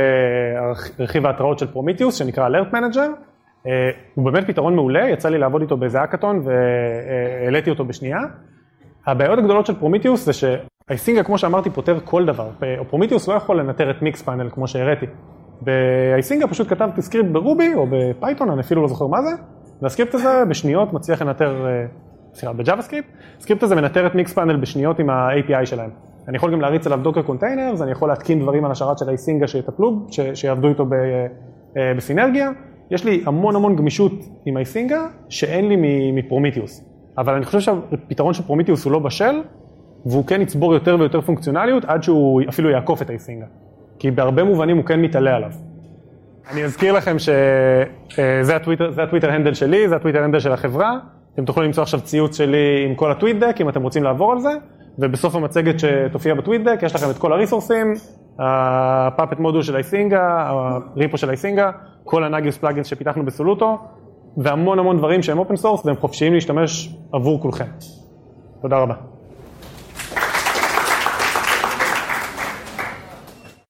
רכיב 0.98 1.26
ההתראות 1.26 1.58
של 1.58 1.66
Prometheus 1.66 2.14
שנקרא 2.14 2.46
Alert 2.46 2.72
Manager. 2.72 3.09
הוא 4.14 4.24
באמת 4.24 4.46
פתרון 4.46 4.74
מעולה, 4.74 5.08
יצא 5.08 5.28
לי 5.28 5.38
לעבוד 5.38 5.62
איתו 5.62 5.76
באיזה 5.76 6.04
האקתון 6.05 6.42
והעליתי 6.44 7.70
אותו 7.70 7.84
בשנייה. 7.84 8.18
הבעיות 9.06 9.38
הגדולות 9.38 9.66
של 9.66 9.74
Prometheus 9.74 10.24
זה 10.24 10.32
ש 10.88 10.97
Icinga 10.97 11.22
כמו 11.22 11.38
שאמרתי 11.38 11.70
פותר 11.70 11.99
כל 12.05 12.27
דבר, 12.27 12.51
Prometheus 12.88 13.29
לא 13.29 13.35
יכול 13.35 13.61
לנטר 13.61 13.90
את 13.90 14.03
Mixpanel 14.02 14.50
כמו 14.51 14.68
שהראיתי. 14.68 15.07
ב 15.61 15.73
Icinga 15.73 16.46
פשוט 16.46 16.68
כתבתי 16.68 17.03
סקריפט 17.03 17.29
ב 17.29 17.38
Ruby 17.38 17.74
או 17.75 17.87
ב 17.90 17.98
Python, 17.98 18.50
אני 18.51 18.61
אפילו 18.61 18.83
לא 18.83 18.88
זוכר 18.88 19.07
מה 19.07 19.22
זה, 19.22 19.31
והסקריפט 19.83 20.14
הזה 20.14 20.44
בשניות 20.49 20.92
מצליח 20.92 21.22
לנטר, 21.22 21.66
אה, 21.66 21.87
סליחה, 22.35 22.53
ב 22.52 22.83
JavaScript, 22.83 23.09
הסקריפט 23.38 23.62
הזה 23.62 23.75
מנטר 23.75 24.07
את 24.07 24.14
Mixpanel 24.14 24.57
בשניות 24.57 24.99
עם 24.99 25.11
ה-API 25.11 25.66
שלהם. 25.66 25.90
אני 26.29 26.37
יכול 26.37 26.53
גם 26.53 26.61
להריץ 26.61 26.87
עליו 26.87 26.99
Docker 27.02 27.22
containers, 27.22 27.83
אני 27.83 27.90
יכול 27.90 28.09
להתקין 28.09 28.40
דברים 28.40 28.64
על 28.64 28.70
השרת 28.70 28.99
של 28.99 29.09
Icinga 29.09 29.46
שיטפלו, 29.46 30.07
ש, 30.11 30.20
שיעבדו 30.35 30.68
איתו 30.68 30.87
אה, 31.77 31.92
בסינרגיה. 31.96 32.51
יש 32.90 33.05
לי 33.05 33.22
המון 33.27 33.57
המון 33.57 33.77
גמישות 33.77 34.12
עם 34.44 34.57
Icinga 34.57 35.07
שאין 35.29 35.68
לי 35.68 35.77
מ 36.12 36.18
Prometheus. 36.18 36.85
אבל 37.18 37.35
אני 37.35 37.44
חושב 37.44 37.61
שהפתרון 37.61 38.35
של 38.35 38.42
Prometheus 38.42 38.85
הוא 38.85 38.92
לא 38.92 38.99
בשל, 38.99 39.40
והוא 40.07 40.27
כן 40.27 40.40
יצבור 40.40 40.75
יותר 40.75 40.97
ויותר 40.99 41.21
פונקציונליות 41.21 41.85
עד 41.85 42.03
שהוא 42.03 42.42
אפילו 42.49 42.71
יעקוף 42.71 43.03
את 43.03 43.11
Icinga. 43.11 43.46
כי 43.99 44.11
בהרבה 44.11 44.45
מובנים 44.45 44.77
הוא 44.77 44.85
כן 44.85 45.01
מתעלה 45.01 45.37
עליו. 45.37 45.51
אני 46.53 46.64
אזכיר 46.64 46.92
לכם 46.92 47.16
שזה 47.19 48.57
הטוויטר, 48.57 48.90
זה 48.90 49.03
ה 49.02 49.06
Twitter 49.06 49.31
handle 49.31 49.55
שלי, 49.55 49.88
זה 49.88 49.97
ה 49.96 50.00
Twitter 50.00 50.22
handle 50.22 50.40
של 50.40 50.53
החברה. 50.53 50.99
אתם 51.35 51.45
תוכלו 51.45 51.62
למצוא 51.64 51.83
עכשיו 51.83 52.01
ציוץ 52.01 52.37
שלי 52.37 52.85
עם 52.88 52.95
כל 52.95 53.11
ה 53.11 53.15
tweet 53.15 53.37
deck, 53.37 53.61
אם 53.61 53.69
אתם 53.69 53.83
רוצים 53.83 54.03
לעבור 54.03 54.33
על 54.33 54.40
זה, 54.40 54.51
ובסוף 54.99 55.35
המצגת 55.35 55.75
שתופיע 55.81 56.35
ב 56.35 56.39
tweet 56.39 56.62
deck, 56.62 56.79
יש 56.83 56.95
לכם 56.95 57.11
את 57.11 57.19
כל 57.19 57.33
הריסורסים, 57.33 57.95
ה 58.38 58.53
Puppet 58.53 59.38
module 59.38 59.62
של 59.62 59.75
Icinga, 59.74 60.50
ה 60.96 61.00
repo 61.00 61.16
של 61.16 61.29
Icinga, 61.29 61.70
כל 62.05 62.25
ה 62.24 62.29
Nagios 62.29 62.59
plugins 62.59 62.87
שפיתחנו 62.87 63.25
ב 63.24 63.31
Soluto, 63.31 63.79
והמון 64.37 64.79
המון 64.79 64.97
דברים 64.97 65.23
שהם 65.23 65.38
open 65.38 65.57
source 65.57 65.87
והם 65.87 65.97
חופשיים 65.97 66.35
להשתמש 66.35 66.95
עבור 67.12 67.40
כולכם. 67.40 67.64
תודה 68.62 68.79
רבה. 68.79 68.95